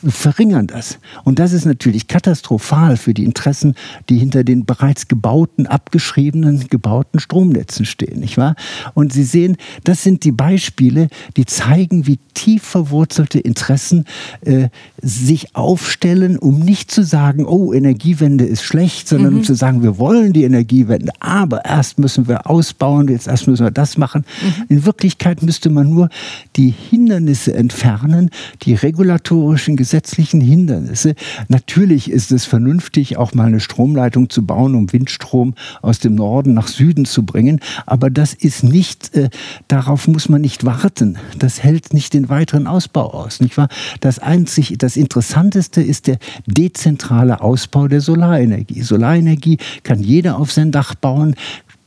verringern 0.07 0.67
das. 0.67 0.99
Und 1.23 1.39
das 1.39 1.53
ist 1.53 1.65
natürlich 1.65 2.07
katastrophal 2.07 2.97
für 2.97 3.13
die 3.13 3.25
Interessen, 3.25 3.75
die 4.07 4.17
hinter 4.17 4.43
den 4.43 4.65
bereits 4.65 5.07
gebauten, 5.07 5.67
abgeschriebenen, 5.67 6.67
gebauten 6.69 7.19
Stromnetzen 7.19 7.85
stehen, 7.85 8.19
nicht 8.19 8.38
wahr? 8.38 8.55
Und 8.93 9.12
Sie 9.13 9.23
sehen, 9.23 9.57
das 9.83 10.03
sind 10.03 10.23
die 10.23 10.31
Beispiele, 10.31 11.09
die 11.38 11.45
zeigen, 11.45 12.07
wie 12.07 12.19
tief 12.33 12.63
verwurzelte 12.63 13.39
Interessen 13.39 14.05
äh, 14.41 14.69
sich 15.01 15.55
aufstellen, 15.55 16.38
um 16.38 16.59
nicht 16.59 16.91
zu 16.91 17.03
sagen, 17.03 17.45
oh, 17.45 17.73
Energiewende 17.73 18.45
ist 18.45 18.63
schlecht, 18.63 19.07
sondern 19.07 19.33
mhm. 19.33 19.39
um 19.39 19.43
zu 19.43 19.53
sagen, 19.53 19.83
wir 19.83 19.97
wollen 19.97 20.33
die 20.33 20.43
Energiewende, 20.43 21.12
aber 21.19 21.65
erst 21.65 21.99
müssen 21.99 22.27
wir 22.27 22.49
ausbauen, 22.49 23.07
jetzt 23.09 23.27
erst 23.27 23.47
müssen 23.47 23.65
wir 23.65 23.71
das 23.71 23.97
machen. 23.97 24.25
Mhm. 24.41 24.65
In 24.69 24.85
Wirklichkeit 24.85 25.43
müsste 25.43 25.69
man 25.69 25.89
nur 25.89 26.09
die 26.55 26.73
Hindernisse 26.89 27.53
entfernen, 27.53 28.29
die 28.62 28.73
regulatorischen 28.73 29.75
Gesetze 29.75 29.88
gesetzlichen 29.89 30.39
Hindernisse. 30.39 31.15
Natürlich 31.47 32.12
ist 32.12 32.32
es 32.32 32.45
vernünftig, 32.45 33.17
auch 33.17 33.34
mal 33.34 33.47
eine 33.47 33.60
Stromleitung 33.60 34.30
zu 34.30 34.45
bauen, 34.45 34.75
um 34.75 34.93
Windstrom 34.93 35.56
aus 35.82 35.97
dem 35.97 36.13
Norden 36.13 36.54
nach 36.54 36.67
Süden 36.67 37.06
zu 37.06 37.23
bringen. 37.23 37.60
Aber 37.88 38.12
das 38.12 38.36
ist 38.36 38.63
nicht, 38.63 39.15
äh, 39.15 39.32
darauf 39.67 40.08
muss 40.08 40.30
man 40.30 40.41
nicht 40.41 40.63
warten. 40.63 41.17
Das 41.39 41.63
hält 41.63 41.91
nicht 41.91 42.13
den 42.13 42.30
weiteren 42.30 42.67
Ausbau 42.67 43.12
aus, 43.12 43.39
nicht 43.39 43.58
wahr? 43.58 43.67
Das 43.99 44.19
einzig, 44.19 44.75
das 44.78 44.95
Interessanteste 44.95 45.82
ist 45.82 46.06
der 46.06 46.19
dezentrale 46.45 47.41
Ausbau 47.41 47.88
der 47.88 48.02
Solarenergie. 48.02 48.84
Solarenergie 48.84 49.58
kann 49.82 50.04
jeder 50.04 50.38
auf 50.38 50.52
sein 50.52 50.71
Dach 50.71 50.93
bauen, 50.93 51.34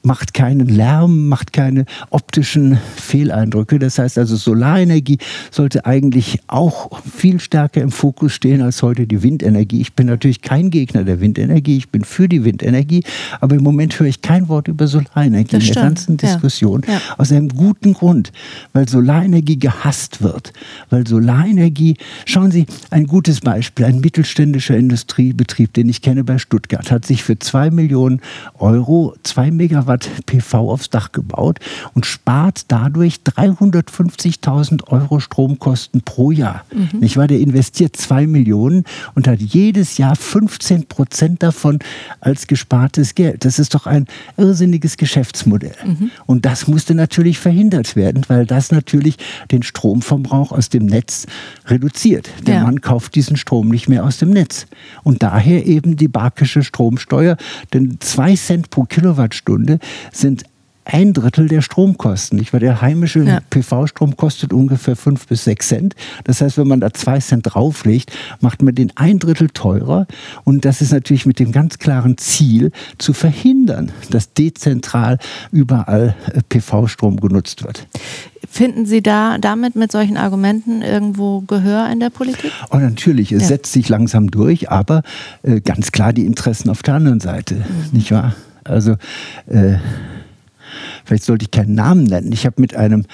macht 0.02 0.34
keinen 0.34 0.68
Lärm, 0.68 1.28
macht 1.28 1.52
keine 1.52 1.84
optischen 2.10 2.78
Fehleindrücke. 2.96 3.78
Das 3.78 3.98
heißt 3.98 4.18
also, 4.18 4.36
Solarenergie 4.36 5.18
sollte 5.50 5.86
eigentlich 5.86 6.40
auch 6.48 7.00
viel 7.02 7.40
stärker 7.40 7.82
im 7.82 7.90
Fokus 7.90 8.32
stehen 8.32 8.62
als 8.62 8.82
heute 8.82 9.06
die 9.06 9.22
Windenergie. 9.22 9.80
Ich 9.80 9.94
bin 9.94 10.06
natürlich 10.06 10.42
kein 10.42 10.70
Gegner 10.70 11.04
der 11.04 11.20
Windenergie, 11.20 11.76
ich 11.76 11.90
bin 11.90 12.04
für 12.04 12.28
die 12.28 12.44
Windenergie, 12.44 13.04
aber 13.40 13.56
im 13.56 13.62
Moment 13.62 13.98
höre 13.98 14.08
ich 14.08 14.22
kein 14.22 14.48
Wort 14.48 14.68
über 14.68 14.86
Solarenergie 14.86 15.56
in 15.56 15.64
der 15.64 15.74
ganzen 15.74 16.16
Diskussion. 16.16 16.82
Ja. 16.86 16.94
Ja. 16.94 17.00
Aus 17.18 17.30
einem 17.30 17.48
guten 17.48 17.92
Grund, 17.92 18.32
weil 18.72 18.88
Solarenergie 18.88 19.58
gehasst 19.58 20.22
wird. 20.22 20.52
Weil 20.90 21.06
Solarenergie, 21.06 21.96
schauen 22.26 22.50
Sie, 22.50 22.66
ein 22.90 23.06
gutes 23.06 23.40
Beispiel, 23.40 23.84
ein 23.84 24.00
mittelständischer 24.00 24.76
Industriebetrieb, 24.76 25.72
den 25.74 25.88
ich 25.88 26.02
kenne 26.02 26.24
bei 26.24 26.38
Stuttgart, 26.38 26.90
hat 26.90 27.04
sich 27.04 27.22
für 27.22 27.38
zwei 27.38 27.70
Millionen 27.70 28.20
Euro 28.58 29.14
zwei 29.22 29.50
Megawatt 29.50 29.91
Megawatt 29.92 30.26
PV 30.26 30.70
aufs 30.70 30.90
Dach 30.90 31.12
gebaut 31.12 31.58
und 31.94 32.06
spart 32.06 32.64
dadurch 32.68 33.16
350.000 33.24 34.88
Euro 34.88 35.20
Stromkosten 35.20 36.02
pro 36.02 36.30
Jahr. 36.30 36.64
Mhm. 36.74 37.00
Nicht 37.00 37.16
wahr? 37.16 37.26
Der 37.26 37.40
investiert 37.40 37.96
zwei 37.96 38.26
Millionen 38.26 38.84
und 39.14 39.28
hat 39.28 39.40
jedes 39.40 39.98
Jahr 39.98 40.16
15 40.16 40.86
Prozent 40.86 41.42
davon 41.42 41.78
als 42.20 42.46
gespartes 42.46 43.14
Geld. 43.14 43.44
Das 43.44 43.58
ist 43.58 43.74
doch 43.74 43.86
ein 43.86 44.06
irrsinniges 44.36 44.96
Geschäftsmodell. 44.96 45.74
Mhm. 45.84 46.10
Und 46.26 46.44
das 46.44 46.66
musste 46.68 46.94
natürlich 46.94 47.38
verhindert 47.38 47.96
werden, 47.96 48.24
weil 48.28 48.46
das 48.46 48.72
natürlich 48.72 49.16
den 49.50 49.62
Stromverbrauch 49.62 50.52
aus 50.52 50.68
dem 50.68 50.86
Netz 50.86 51.26
reduziert. 51.66 52.30
Denn 52.46 52.54
ja. 52.54 52.62
man 52.62 52.80
kauft 52.80 53.14
diesen 53.14 53.36
Strom 53.36 53.68
nicht 53.68 53.88
mehr 53.88 54.04
aus 54.04 54.18
dem 54.18 54.30
Netz. 54.30 54.66
Und 55.02 55.22
daher 55.22 55.66
eben 55.66 55.96
die 55.96 56.08
Barkische 56.08 56.62
Stromsteuer, 56.62 57.36
denn 57.72 57.96
zwei 58.00 58.34
Cent 58.34 58.70
pro 58.70 58.84
Kilowattstunde 58.84 59.78
sind 60.12 60.44
ein 60.84 61.12
Drittel 61.12 61.48
der 61.48 61.62
Stromkosten. 61.62 62.38
Nicht? 62.38 62.52
Weil 62.52 62.60
der 62.60 62.80
heimische 62.80 63.22
ja. 63.22 63.40
PV-Strom 63.50 64.16
kostet 64.16 64.52
ungefähr 64.52 64.96
fünf 64.96 65.26
bis 65.26 65.44
sechs 65.44 65.68
Cent. 65.68 65.94
Das 66.24 66.40
heißt, 66.40 66.58
wenn 66.58 66.68
man 66.68 66.80
da 66.80 66.92
zwei 66.92 67.18
Cent 67.20 67.42
drauflegt, 67.44 68.12
macht 68.40 68.62
man 68.62 68.74
den 68.74 68.92
ein 68.96 69.18
Drittel 69.18 69.48
teurer. 69.48 70.06
Und 70.44 70.64
das 70.64 70.80
ist 70.80 70.92
natürlich 70.92 71.26
mit 71.26 71.38
dem 71.38 71.52
ganz 71.52 71.78
klaren 71.78 72.18
Ziel, 72.18 72.72
zu 72.98 73.12
verhindern, 73.12 73.92
dass 74.10 74.32
dezentral 74.32 75.18
überall 75.50 76.16
äh, 76.32 76.40
PV-Strom 76.48 77.20
genutzt 77.20 77.64
wird. 77.64 77.86
Finden 78.48 78.84
Sie 78.86 79.02
da 79.02 79.38
damit 79.38 79.76
mit 79.76 79.92
solchen 79.92 80.16
Argumenten 80.16 80.82
irgendwo 80.82 81.40
Gehör 81.40 81.88
in 81.90 82.00
der 82.00 82.10
Politik? 82.10 82.52
Oh, 82.70 82.76
natürlich, 82.76 83.32
es 83.32 83.42
ja. 83.42 83.48
setzt 83.48 83.72
sich 83.72 83.88
langsam 83.88 84.30
durch, 84.30 84.70
aber 84.70 85.02
äh, 85.42 85.60
ganz 85.60 85.92
klar 85.92 86.12
die 86.12 86.26
Interessen 86.26 86.68
auf 86.68 86.82
der 86.82 86.94
anderen 86.94 87.20
Seite, 87.20 87.54
mhm. 87.54 87.64
nicht 87.92 88.10
wahr? 88.10 88.34
Also 88.64 88.92
äh, 89.46 89.76
vielleicht 91.04 91.24
sollte 91.24 91.44
ich 91.44 91.50
keinen 91.50 91.74
Namen 91.74 92.04
nennen. 92.04 92.32
Ich 92.32 92.46
habe 92.46 92.60
mit 92.60 92.74
einem 92.76 93.04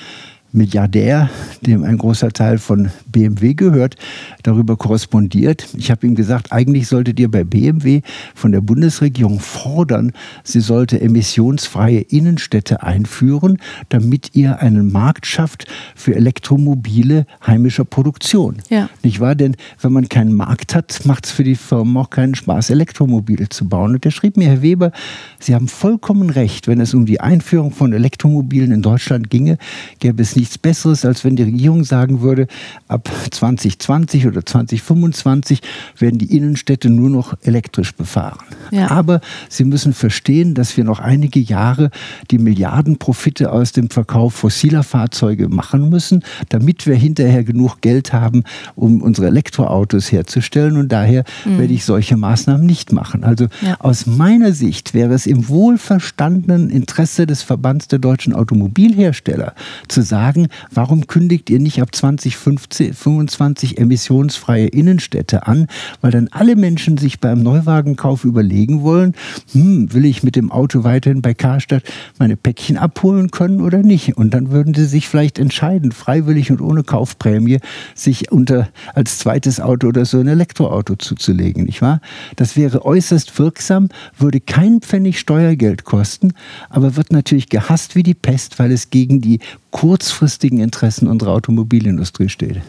Milliardär, 0.52 1.28
dem 1.60 1.84
ein 1.84 1.98
großer 1.98 2.30
Teil 2.30 2.58
von 2.58 2.90
BMW 3.06 3.54
gehört, 3.54 3.96
darüber 4.42 4.76
korrespondiert. 4.76 5.66
Ich 5.76 5.90
habe 5.90 6.06
ihm 6.06 6.14
gesagt, 6.14 6.52
eigentlich 6.52 6.88
solltet 6.88 7.20
ihr 7.20 7.30
bei 7.30 7.44
BMW 7.44 8.00
von 8.34 8.52
der 8.52 8.60
Bundesregierung 8.60 9.40
fordern, 9.40 10.12
sie 10.44 10.60
sollte 10.60 11.00
emissionsfreie 11.00 12.00
Innenstädte 12.00 12.82
einführen, 12.82 13.58
damit 13.90 14.34
ihr 14.34 14.60
einen 14.60 14.90
Markt 14.90 15.26
schafft 15.26 15.66
für 15.94 16.14
Elektromobile 16.14 17.26
heimischer 17.46 17.84
Produktion. 17.84 18.56
Ja. 18.70 18.88
Nicht 19.02 19.20
wahr? 19.20 19.34
Denn 19.34 19.56
wenn 19.80 19.92
man 19.92 20.08
keinen 20.08 20.34
Markt 20.34 20.74
hat, 20.74 21.04
macht 21.04 21.26
es 21.26 21.32
für 21.32 21.44
die 21.44 21.56
Firmen 21.56 21.96
auch 21.96 22.10
keinen 22.10 22.34
Spaß, 22.34 22.70
Elektromobile 22.70 23.48
zu 23.48 23.68
bauen. 23.68 23.94
Und 23.94 24.04
er 24.04 24.10
schrieb 24.10 24.36
mir, 24.36 24.48
Herr 24.48 24.62
Weber, 24.62 24.92
Sie 25.40 25.54
haben 25.54 25.68
vollkommen 25.68 26.30
recht, 26.30 26.66
wenn 26.66 26.80
es 26.80 26.94
um 26.94 27.06
die 27.06 27.20
Einführung 27.20 27.70
von 27.70 27.92
Elektromobilen 27.92 28.72
in 28.72 28.82
Deutschland 28.82 29.30
ginge, 29.30 29.58
gäbe 30.00 30.22
es 30.22 30.36
nicht 30.36 30.47
nichts 30.48 30.56
Besseres, 30.56 31.04
als 31.04 31.24
wenn 31.24 31.36
die 31.36 31.42
Regierung 31.42 31.84
sagen 31.84 32.22
würde, 32.22 32.46
ab 32.88 33.10
2020 33.30 34.26
oder 34.26 34.46
2025 34.46 35.60
werden 35.98 36.18
die 36.18 36.34
Innenstädte 36.34 36.88
nur 36.88 37.10
noch 37.10 37.34
elektrisch 37.42 37.94
befahren. 37.94 38.38
Ja. 38.70 38.90
Aber 38.90 39.20
sie 39.50 39.64
müssen 39.64 39.92
verstehen, 39.92 40.54
dass 40.54 40.74
wir 40.78 40.84
noch 40.84 41.00
einige 41.00 41.38
Jahre 41.38 41.90
die 42.30 42.38
Milliardenprofite 42.38 43.52
aus 43.52 43.72
dem 43.72 43.90
Verkauf 43.90 44.34
fossiler 44.34 44.82
Fahrzeuge 44.82 45.48
machen 45.48 45.90
müssen, 45.90 46.24
damit 46.48 46.86
wir 46.86 46.94
hinterher 46.94 47.44
genug 47.44 47.82
Geld 47.82 48.14
haben, 48.14 48.44
um 48.74 49.02
unsere 49.02 49.26
Elektroautos 49.26 50.10
herzustellen. 50.10 50.78
Und 50.78 50.90
daher 50.90 51.24
mhm. 51.44 51.58
werde 51.58 51.74
ich 51.74 51.84
solche 51.84 52.16
Maßnahmen 52.16 52.64
nicht 52.64 52.90
machen. 52.92 53.22
Also 53.22 53.48
ja. 53.60 53.76
aus 53.80 54.06
meiner 54.06 54.52
Sicht 54.52 54.94
wäre 54.94 55.12
es 55.12 55.26
im 55.26 55.48
wohlverstandenen 55.48 56.70
Interesse 56.70 57.26
des 57.26 57.42
Verbands 57.42 57.88
der 57.88 57.98
deutschen 57.98 58.32
Automobilhersteller 58.32 59.52
zu 59.88 60.00
sagen, 60.00 60.27
warum 60.70 61.06
kündigt 61.06 61.50
ihr 61.50 61.58
nicht 61.58 61.80
ab 61.82 61.94
2025 61.94 63.78
emissionsfreie 63.78 64.66
Innenstädte 64.66 65.46
an, 65.46 65.66
weil 66.00 66.10
dann 66.10 66.28
alle 66.28 66.56
Menschen 66.56 66.98
sich 66.98 67.20
beim 67.20 67.42
Neuwagenkauf 67.42 68.24
überlegen 68.24 68.82
wollen, 68.82 69.14
hm, 69.52 69.92
will 69.92 70.04
ich 70.04 70.22
mit 70.22 70.36
dem 70.36 70.50
Auto 70.52 70.84
weiterhin 70.84 71.22
bei 71.22 71.34
Karstadt 71.34 71.82
meine 72.18 72.36
Päckchen 72.36 72.76
abholen 72.76 73.30
können 73.30 73.60
oder 73.60 73.78
nicht? 73.78 74.16
Und 74.16 74.34
dann 74.34 74.50
würden 74.50 74.74
sie 74.74 74.86
sich 74.86 75.08
vielleicht 75.08 75.38
entscheiden, 75.38 75.92
freiwillig 75.92 76.50
und 76.50 76.60
ohne 76.60 76.82
Kaufprämie, 76.82 77.58
sich 77.94 78.30
unter 78.32 78.68
als 78.94 79.18
zweites 79.18 79.60
Auto 79.60 79.88
oder 79.88 80.04
so 80.04 80.18
ein 80.18 80.28
Elektroauto 80.28 80.96
zuzulegen, 80.96 81.64
nicht 81.64 81.82
wahr? 81.82 82.00
Das 82.36 82.56
wäre 82.56 82.84
äußerst 82.84 83.38
wirksam, 83.38 83.88
würde 84.18 84.40
kein 84.40 84.80
Pfennig 84.80 85.18
Steuergeld 85.18 85.84
kosten, 85.84 86.32
aber 86.68 86.96
wird 86.96 87.12
natürlich 87.12 87.48
gehasst 87.48 87.94
wie 87.94 88.02
die 88.02 88.14
Pest, 88.14 88.58
weil 88.58 88.72
es 88.72 88.90
gegen 88.90 89.20
die 89.20 89.40
kurzfristigen 89.70 90.60
Interessen 90.60 91.08
unserer 91.08 91.32
Automobilindustrie 91.32 92.28
steht. 92.28 92.60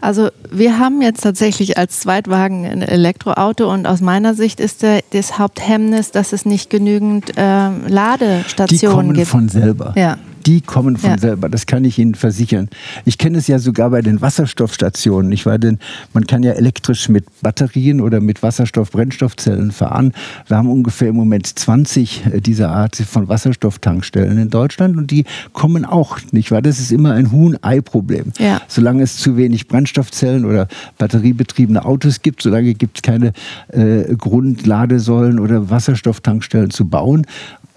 Also 0.00 0.30
wir 0.50 0.78
haben 0.78 1.02
jetzt 1.02 1.22
tatsächlich 1.22 1.76
als 1.76 2.00
Zweitwagen 2.00 2.64
ein 2.64 2.82
Elektroauto 2.82 3.70
und 3.72 3.86
aus 3.86 4.00
meiner 4.00 4.34
Sicht 4.34 4.60
ist 4.60 4.82
der, 4.82 5.00
das 5.10 5.38
Haupthemmnis, 5.38 6.12
dass 6.12 6.32
es 6.32 6.46
nicht 6.46 6.70
genügend 6.70 7.36
äh, 7.36 7.68
Ladestationen 7.88 8.58
gibt. 8.58 8.82
Die 8.82 8.86
kommen 8.86 9.12
gibt. 9.12 9.28
von 9.28 9.48
selber. 9.48 9.92
Ja 9.96 10.16
die 10.46 10.60
kommen 10.60 10.96
von 10.96 11.10
ja. 11.10 11.18
selber. 11.18 11.48
Das 11.48 11.66
kann 11.66 11.84
ich 11.84 11.98
Ihnen 11.98 12.14
versichern. 12.14 12.68
Ich 13.04 13.18
kenne 13.18 13.38
es 13.38 13.48
ja 13.48 13.58
sogar 13.58 13.90
bei 13.90 14.00
den 14.00 14.20
Wasserstoffstationen. 14.20 15.32
Ich 15.32 15.44
war 15.44 15.58
denn, 15.58 15.78
man 16.12 16.26
kann 16.26 16.42
ja 16.42 16.52
elektrisch 16.52 17.08
mit 17.08 17.24
Batterien 17.42 18.00
oder 18.00 18.20
mit 18.20 18.42
Wasserstoff-Brennstoffzellen 18.42 19.72
fahren. 19.72 20.12
Wir 20.46 20.56
haben 20.56 20.70
ungefähr 20.70 21.08
im 21.08 21.16
Moment 21.16 21.46
20 21.46 22.26
äh, 22.26 22.40
dieser 22.40 22.70
Art 22.70 22.96
von 22.96 23.28
Wasserstofftankstellen 23.28 24.38
in 24.38 24.50
Deutschland 24.50 24.96
und 24.96 25.10
die 25.10 25.24
kommen 25.52 25.84
auch, 25.84 26.18
nicht 26.30 26.50
wahr? 26.50 26.62
Das 26.62 26.78
ist 26.78 26.92
immer 26.92 27.12
ein 27.12 27.32
Huhn-Ei-Problem. 27.32 28.32
Ja. 28.38 28.60
Solange 28.68 29.02
es 29.02 29.16
zu 29.16 29.36
wenig 29.36 29.66
Brennstoffzellen 29.68 30.44
oder 30.44 30.68
batteriebetriebene 30.98 31.84
Autos 31.84 32.22
gibt, 32.22 32.42
solange 32.42 32.74
gibt 32.74 32.98
es 32.98 33.02
keine 33.02 33.32
äh, 33.68 34.14
Grundladesäulen 34.16 35.40
oder 35.40 35.70
Wasserstofftankstellen 35.70 36.70
zu 36.70 36.88
bauen. 36.88 37.26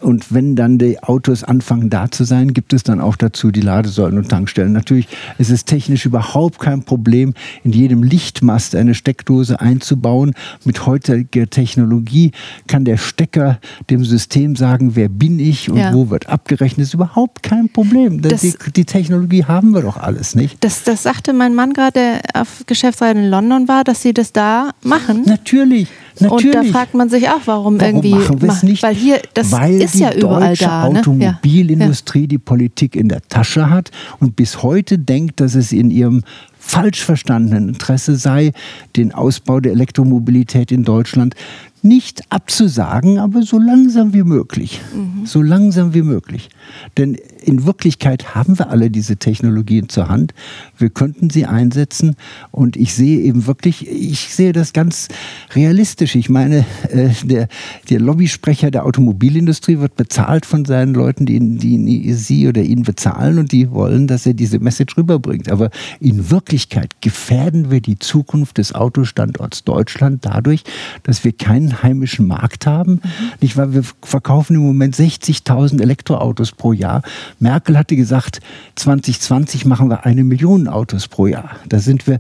Und 0.02 0.34
wenn 0.34 0.56
dann 0.56 0.78
die 0.78 1.02
Autos 1.04 1.44
anfangen 1.44 1.90
da 1.90 2.10
zu 2.10 2.24
sein, 2.24 2.54
gibt 2.54 2.74
es 2.74 2.84
dann 2.84 3.02
auch 3.02 3.16
dazu 3.16 3.52
die 3.52 3.62
Ladesäulen 3.62 4.18
und 4.18 4.30
Tankstellen. 4.30 4.72
Natürlich 4.72 5.08
ist 5.38 5.50
es 5.50 5.66
technisch 5.66 6.06
überhaupt 6.06 6.60
kein 6.60 6.84
Problem, 6.84 7.34
in 7.64 7.72
jedem 7.72 8.04
Lichtmast 8.04 8.76
eine 8.76 8.96
Steckdose 8.96 9.60
einzubauen. 9.60 10.34
Mit 10.64 10.86
heutiger 10.86 11.50
Technologie 11.50 12.32
kann 12.68 12.86
der 12.86 12.98
Stecker 12.98 13.60
dem 13.90 14.06
System 14.06 14.56
sagen, 14.56 14.96
wer 14.96 15.10
bin 15.10 15.40
ich 15.40 15.70
und 15.70 15.78
ja. 15.78 15.94
wo 15.94 16.10
wird 16.10 16.30
abgerechnet. 16.30 16.80
Das 16.80 16.88
ist 16.90 16.94
überhaupt 16.94 17.44
kein 17.44 17.70
Problem. 17.70 18.22
Das, 18.22 18.42
die, 18.42 18.54
die, 18.76 18.86
Technologie 18.86 19.46
haben 19.46 19.72
wir 19.72 19.82
doch 19.82 19.98
alles, 19.98 20.36
nicht? 20.36 20.64
Das, 20.64 20.84
das 20.84 21.04
sagte 21.04 21.34
mein 21.34 21.56
Mann 21.56 21.74
gerade 21.74 22.22
auf 22.34 22.64
Geschäftsreise 22.66 23.20
in 23.20 23.30
London 23.30 23.68
war, 23.68 23.84
dass 23.84 24.02
sie 24.02 24.14
das 24.14 24.32
da 24.32 24.72
machen. 24.82 25.24
Natürlich. 25.26 25.90
Natürlich. 26.22 26.56
Und 26.56 26.66
da 26.66 26.72
fragt 26.72 26.94
man 26.94 27.10
sich 27.10 27.30
auch, 27.30 27.42
warum, 27.46 27.80
warum 27.80 27.80
irgendwie. 27.80 28.16
Machen 28.16 28.42
wir 28.42 28.50
es 28.50 28.64
nicht? 28.64 28.84
Weil 28.84 28.96
hier, 28.96 29.22
das 29.34 29.52
weil 29.52 29.82
ist 29.82 29.96
ja 29.96 30.14
überall 30.14 30.56
da. 30.56 30.90
Ne? 30.90 30.94
Die 30.94 31.00
Automobilindustrie 31.00 32.22
ja. 32.22 32.28
die 32.28 32.38
Politik 32.38 32.96
in 32.96 33.10
der 33.10 33.22
Tasche 33.28 33.70
hat 33.70 33.92
und 34.20 34.36
bis 34.36 34.64
heute 34.64 34.98
denkt, 34.98 35.40
dass 35.40 35.56
es 35.56 35.72
in 35.72 35.92
ihrem 35.92 36.24
falsch 36.60 37.04
verstandenen 37.04 37.70
Interesse 37.70 38.16
sei, 38.16 38.52
den 38.96 39.14
Ausbau 39.14 39.60
der 39.60 39.72
Elektromobilität 39.72 40.72
in 40.72 40.84
Deutschland 40.84 41.36
nicht 41.82 42.24
abzusagen, 42.30 43.20
aber 43.20 43.42
so 43.42 43.58
langsam 43.58 44.14
wie 44.14 44.24
möglich. 44.24 44.82
Mhm. 44.94 45.26
So 45.26 45.42
langsam 45.42 45.94
wie 45.94 46.02
möglich. 46.02 46.50
Denn 46.98 47.18
in 47.44 47.66
Wirklichkeit 47.66 48.36
haben 48.36 48.58
wir 48.60 48.70
alle 48.70 48.90
diese 48.90 49.18
Technologien 49.18 49.90
zur 49.90 50.10
Hand. 50.10 50.34
Wir 50.78 50.90
könnten 50.90 51.30
sie 51.30 51.46
einsetzen 51.46 52.16
und 52.52 52.76
ich 52.76 52.94
sehe 52.94 53.20
eben 53.22 53.48
wirklich, 53.48 53.88
ich 53.88 54.34
sehe 54.34 54.54
das 54.54 54.74
ganz 54.74 55.08
realistisch. 55.56 56.16
Ich 56.16 56.30
meine, 56.30 56.66
äh, 56.90 57.10
der, 57.24 57.48
der 57.90 58.00
Lobbysprecher 58.00 58.72
der 58.72 58.86
Automobilindustrie 58.86 59.80
wird 59.80 59.96
bezahlt 59.96 60.46
von 60.46 60.66
seinen 60.66 60.94
Leuten, 60.94 61.26
die, 61.26 61.36
ihn, 61.36 61.58
die 61.58 62.14
sie 62.14 62.48
oder 62.48 62.62
ihn 62.62 62.84
bezahlen 62.84 63.40
und 63.40 63.52
die 63.52 63.72
wollen, 63.72 64.08
dass 64.08 64.26
er 64.26 64.34
diese 64.34 64.60
Message 64.60 64.98
rüberbringt. 64.98 65.50
Aber 65.52 65.70
in 66.00 66.30
Wirklichkeit 66.30 67.02
gefährden 67.02 67.72
wir 67.72 67.82
die 67.82 68.00
Zukunft 68.00 68.58
des 68.58 68.74
Autostandorts 68.74 69.64
Deutschland 69.64 70.26
dadurch, 70.26 70.64
dass 71.04 71.24
wir 71.24 71.32
keinen 71.32 71.82
heimischen 71.84 72.28
Markt 72.28 72.68
haben. 72.68 72.94
Mhm. 72.94 73.02
Nicht 73.42 73.58
wahr? 73.58 73.74
Wir 73.74 73.84
verkaufen 74.02 74.56
im 74.56 74.62
Moment 74.62 74.96
60.000 74.96 75.82
Elektroautos 75.82 76.52
pro 76.52 76.74
Jahr. 76.74 77.02
Merkel 77.40 77.78
hatte 77.78 77.96
gesagt, 77.96 78.40
2020 78.76 79.66
machen 79.66 79.90
wir 79.90 80.06
eine 80.06 80.24
Million 80.24 80.68
Autos 80.68 81.08
pro 81.08 81.28
Jahr. 81.28 81.52
Da 81.68 81.80
sind 81.80 82.06
wir 82.08 82.20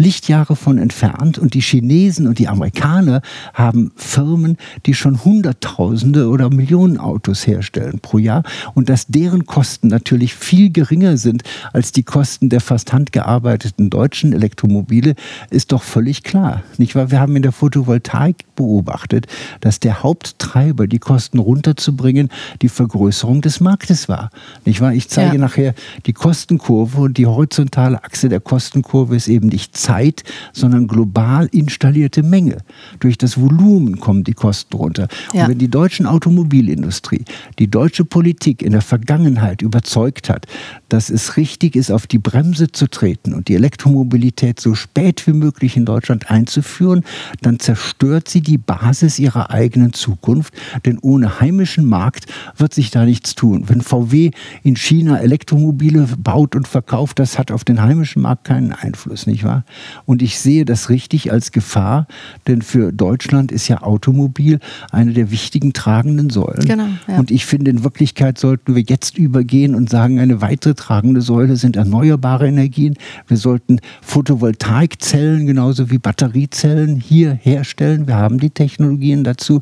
Lichtjahre 0.00 0.56
von 0.56 0.78
entfernt 0.78 1.38
und 1.38 1.54
die 1.54 1.60
Chinesen 1.60 2.26
und 2.26 2.38
die 2.38 2.48
Amerikaner 2.48 3.20
haben 3.52 3.92
Firmen, 3.96 4.56
die 4.86 4.94
schon 4.94 5.24
Hunderttausende 5.24 6.28
oder 6.28 6.48
Millionen 6.50 6.98
Autos 6.98 7.46
herstellen 7.46 8.00
pro 8.00 8.18
Jahr 8.18 8.42
und 8.74 8.88
dass 8.88 9.06
deren 9.06 9.46
Kosten 9.46 9.88
natürlich 9.88 10.34
viel 10.34 10.70
geringer 10.70 11.16
sind 11.18 11.42
als 11.72 11.92
die 11.92 12.02
Kosten 12.02 12.48
der 12.48 12.60
fast 12.60 12.92
handgearbeiteten 12.92 13.90
deutschen 13.90 14.32
Elektromobile, 14.32 15.14
ist 15.50 15.72
doch 15.72 15.82
völlig 15.82 16.22
klar. 16.22 16.62
Nicht 16.78 16.94
wahr? 16.94 17.10
Wir 17.10 17.20
haben 17.20 17.36
in 17.36 17.42
der 17.42 17.52
Photovoltaik 17.52 18.36
beobachtet, 18.56 19.26
dass 19.60 19.80
der 19.80 20.02
Haupttreiber, 20.02 20.86
die 20.86 20.98
Kosten 20.98 21.38
runterzubringen, 21.38 22.30
die 22.62 22.68
Vergrößerung 22.68 23.42
des 23.42 23.60
Marktes 23.60 24.08
war. 24.08 24.30
Nicht 24.64 24.80
wahr? 24.80 24.94
Ich 24.94 25.08
zeige 25.08 25.36
ja. 25.36 25.40
nachher 25.40 25.74
die 26.06 26.14
Kostenkurve 26.14 27.02
und 27.02 27.18
die 27.18 27.26
horizontale 27.26 28.02
Achse 28.02 28.30
der 28.30 28.40
Kostenkurve 28.40 29.16
ist 29.16 29.28
eben 29.28 29.48
nicht 29.48 29.76
Zeit, 29.76 29.89
sondern 30.52 30.86
global 30.86 31.48
installierte 31.52 32.22
Menge. 32.22 32.58
Durch 33.00 33.18
das 33.18 33.40
Volumen 33.40 33.98
kommen 33.98 34.24
die 34.24 34.32
Kosten 34.32 34.76
runter. 34.76 35.08
Ja. 35.32 35.44
Und 35.44 35.50
wenn 35.50 35.58
die 35.58 35.68
deutsche 35.68 36.08
Automobilindustrie, 36.08 37.24
die 37.58 37.68
deutsche 37.68 38.04
Politik 38.04 38.62
in 38.62 38.72
der 38.72 38.82
Vergangenheit 38.82 39.62
überzeugt 39.62 40.28
hat, 40.30 40.46
dass 40.92 41.08
es 41.08 41.36
richtig 41.36 41.76
ist, 41.76 41.90
auf 41.90 42.06
die 42.06 42.18
Bremse 42.18 42.70
zu 42.70 42.88
treten 42.88 43.32
und 43.32 43.48
die 43.48 43.54
Elektromobilität 43.54 44.60
so 44.60 44.74
spät 44.74 45.26
wie 45.26 45.32
möglich 45.32 45.76
in 45.76 45.84
Deutschland 45.84 46.30
einzuführen, 46.30 47.04
dann 47.40 47.58
zerstört 47.58 48.28
sie 48.28 48.42
die 48.42 48.58
Basis 48.58 49.18
ihrer 49.18 49.50
eigenen 49.50 49.92
Zukunft. 49.92 50.52
Denn 50.84 50.98
ohne 51.00 51.40
heimischen 51.40 51.86
Markt 51.86 52.26
wird 52.56 52.74
sich 52.74 52.90
da 52.90 53.04
nichts 53.04 53.34
tun. 53.34 53.64
Wenn 53.68 53.80
VW 53.80 54.32
in 54.62 54.76
China 54.76 55.18
Elektromobile 55.18 56.08
baut 56.18 56.56
und 56.56 56.68
verkauft, 56.68 57.18
das 57.18 57.38
hat 57.38 57.50
auf 57.50 57.64
den 57.64 57.80
heimischen 57.80 58.22
Markt 58.22 58.44
keinen 58.44 58.72
Einfluss, 58.72 59.26
nicht 59.26 59.44
wahr? 59.44 59.64
Und 60.06 60.22
ich 60.22 60.38
sehe 60.38 60.64
das 60.64 60.90
richtig 60.90 61.32
als 61.32 61.52
Gefahr, 61.52 62.06
denn 62.46 62.62
für 62.62 62.92
Deutschland 62.92 63.52
ist 63.52 63.68
ja 63.68 63.82
Automobil 63.82 64.58
eine 64.90 65.12
der 65.12 65.30
wichtigen 65.30 65.72
tragenden 65.72 66.30
Säulen. 66.30 66.66
Genau, 66.66 66.88
ja. 67.06 67.18
Und 67.18 67.30
ich 67.30 67.46
finde, 67.46 67.70
in 67.70 67.84
Wirklichkeit 67.84 68.38
sollten 68.38 68.74
wir 68.74 68.82
jetzt 68.82 69.16
übergehen 69.16 69.74
und 69.74 69.88
sagen, 69.88 70.18
eine 70.18 70.40
weitere 70.40 70.74
tragende 70.80 71.20
Säule 71.20 71.56
sind 71.56 71.76
erneuerbare 71.76 72.48
Energien. 72.48 72.96
Wir 73.28 73.36
sollten 73.36 73.80
Photovoltaikzellen 74.00 75.46
genauso 75.46 75.90
wie 75.90 75.98
Batteriezellen 75.98 76.96
hier 77.00 77.32
herstellen. 77.32 78.06
Wir 78.06 78.16
haben 78.16 78.38
die 78.38 78.50
Technologien 78.50 79.22
dazu. 79.22 79.56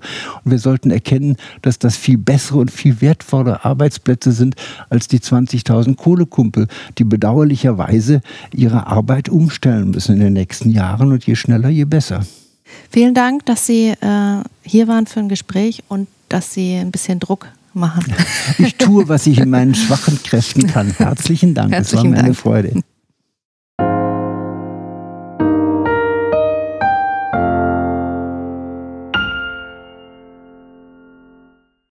Und 0.45 0.51
wir 0.51 0.59
sollten 0.59 0.91
erkennen, 0.91 1.37
dass 1.63 1.79
das 1.79 1.97
viel 1.97 2.19
bessere 2.19 2.59
und 2.59 2.71
viel 2.71 3.01
wertvollere 3.01 3.65
Arbeitsplätze 3.65 4.33
sind 4.33 4.55
als 4.91 5.09
die 5.09 5.19
20.000 5.19 5.97
Kohlekumpel, 5.97 6.69
die 6.99 7.05
bedauerlicherweise 7.05 8.21
ihre 8.55 8.87
Arbeit 8.87 9.29
umstellen 9.29 9.91
müssen 9.91 10.15
in 10.15 10.21
den 10.21 10.33
nächsten 10.35 10.71
Jahren. 10.71 11.13
Und 11.13 11.27
je 11.27 11.35
schneller, 11.35 11.69
je 11.69 11.85
besser. 11.85 12.25
Vielen 12.91 13.15
Dank, 13.15 13.45
dass 13.47 13.67
Sie 13.67 13.89
äh, 13.89 14.43
hier 14.63 14.89
waren 14.89 15.07
für 15.07 15.21
ein 15.21 15.29
Gespräch 15.29 15.83
und 15.89 16.07
dass 16.29 16.55
Sie 16.55 16.75
ein 16.77 16.91
bisschen 16.91 17.19
Druck 17.19 17.49
machen. 17.75 18.13
Ich 18.59 18.77
tue, 18.77 19.09
was 19.09 19.27
ich 19.27 19.39
in 19.39 19.51
meinen 19.51 19.75
schwachen 19.75 20.23
Kräften 20.23 20.67
kann. 20.67 20.91
Herzlichen 20.99 21.55
Dank. 21.55 21.73
Herzlichen 21.73 22.07
es 22.07 22.13
war 22.13 22.23
mir 22.23 22.25
eine 22.25 22.35
Freude. 22.35 22.83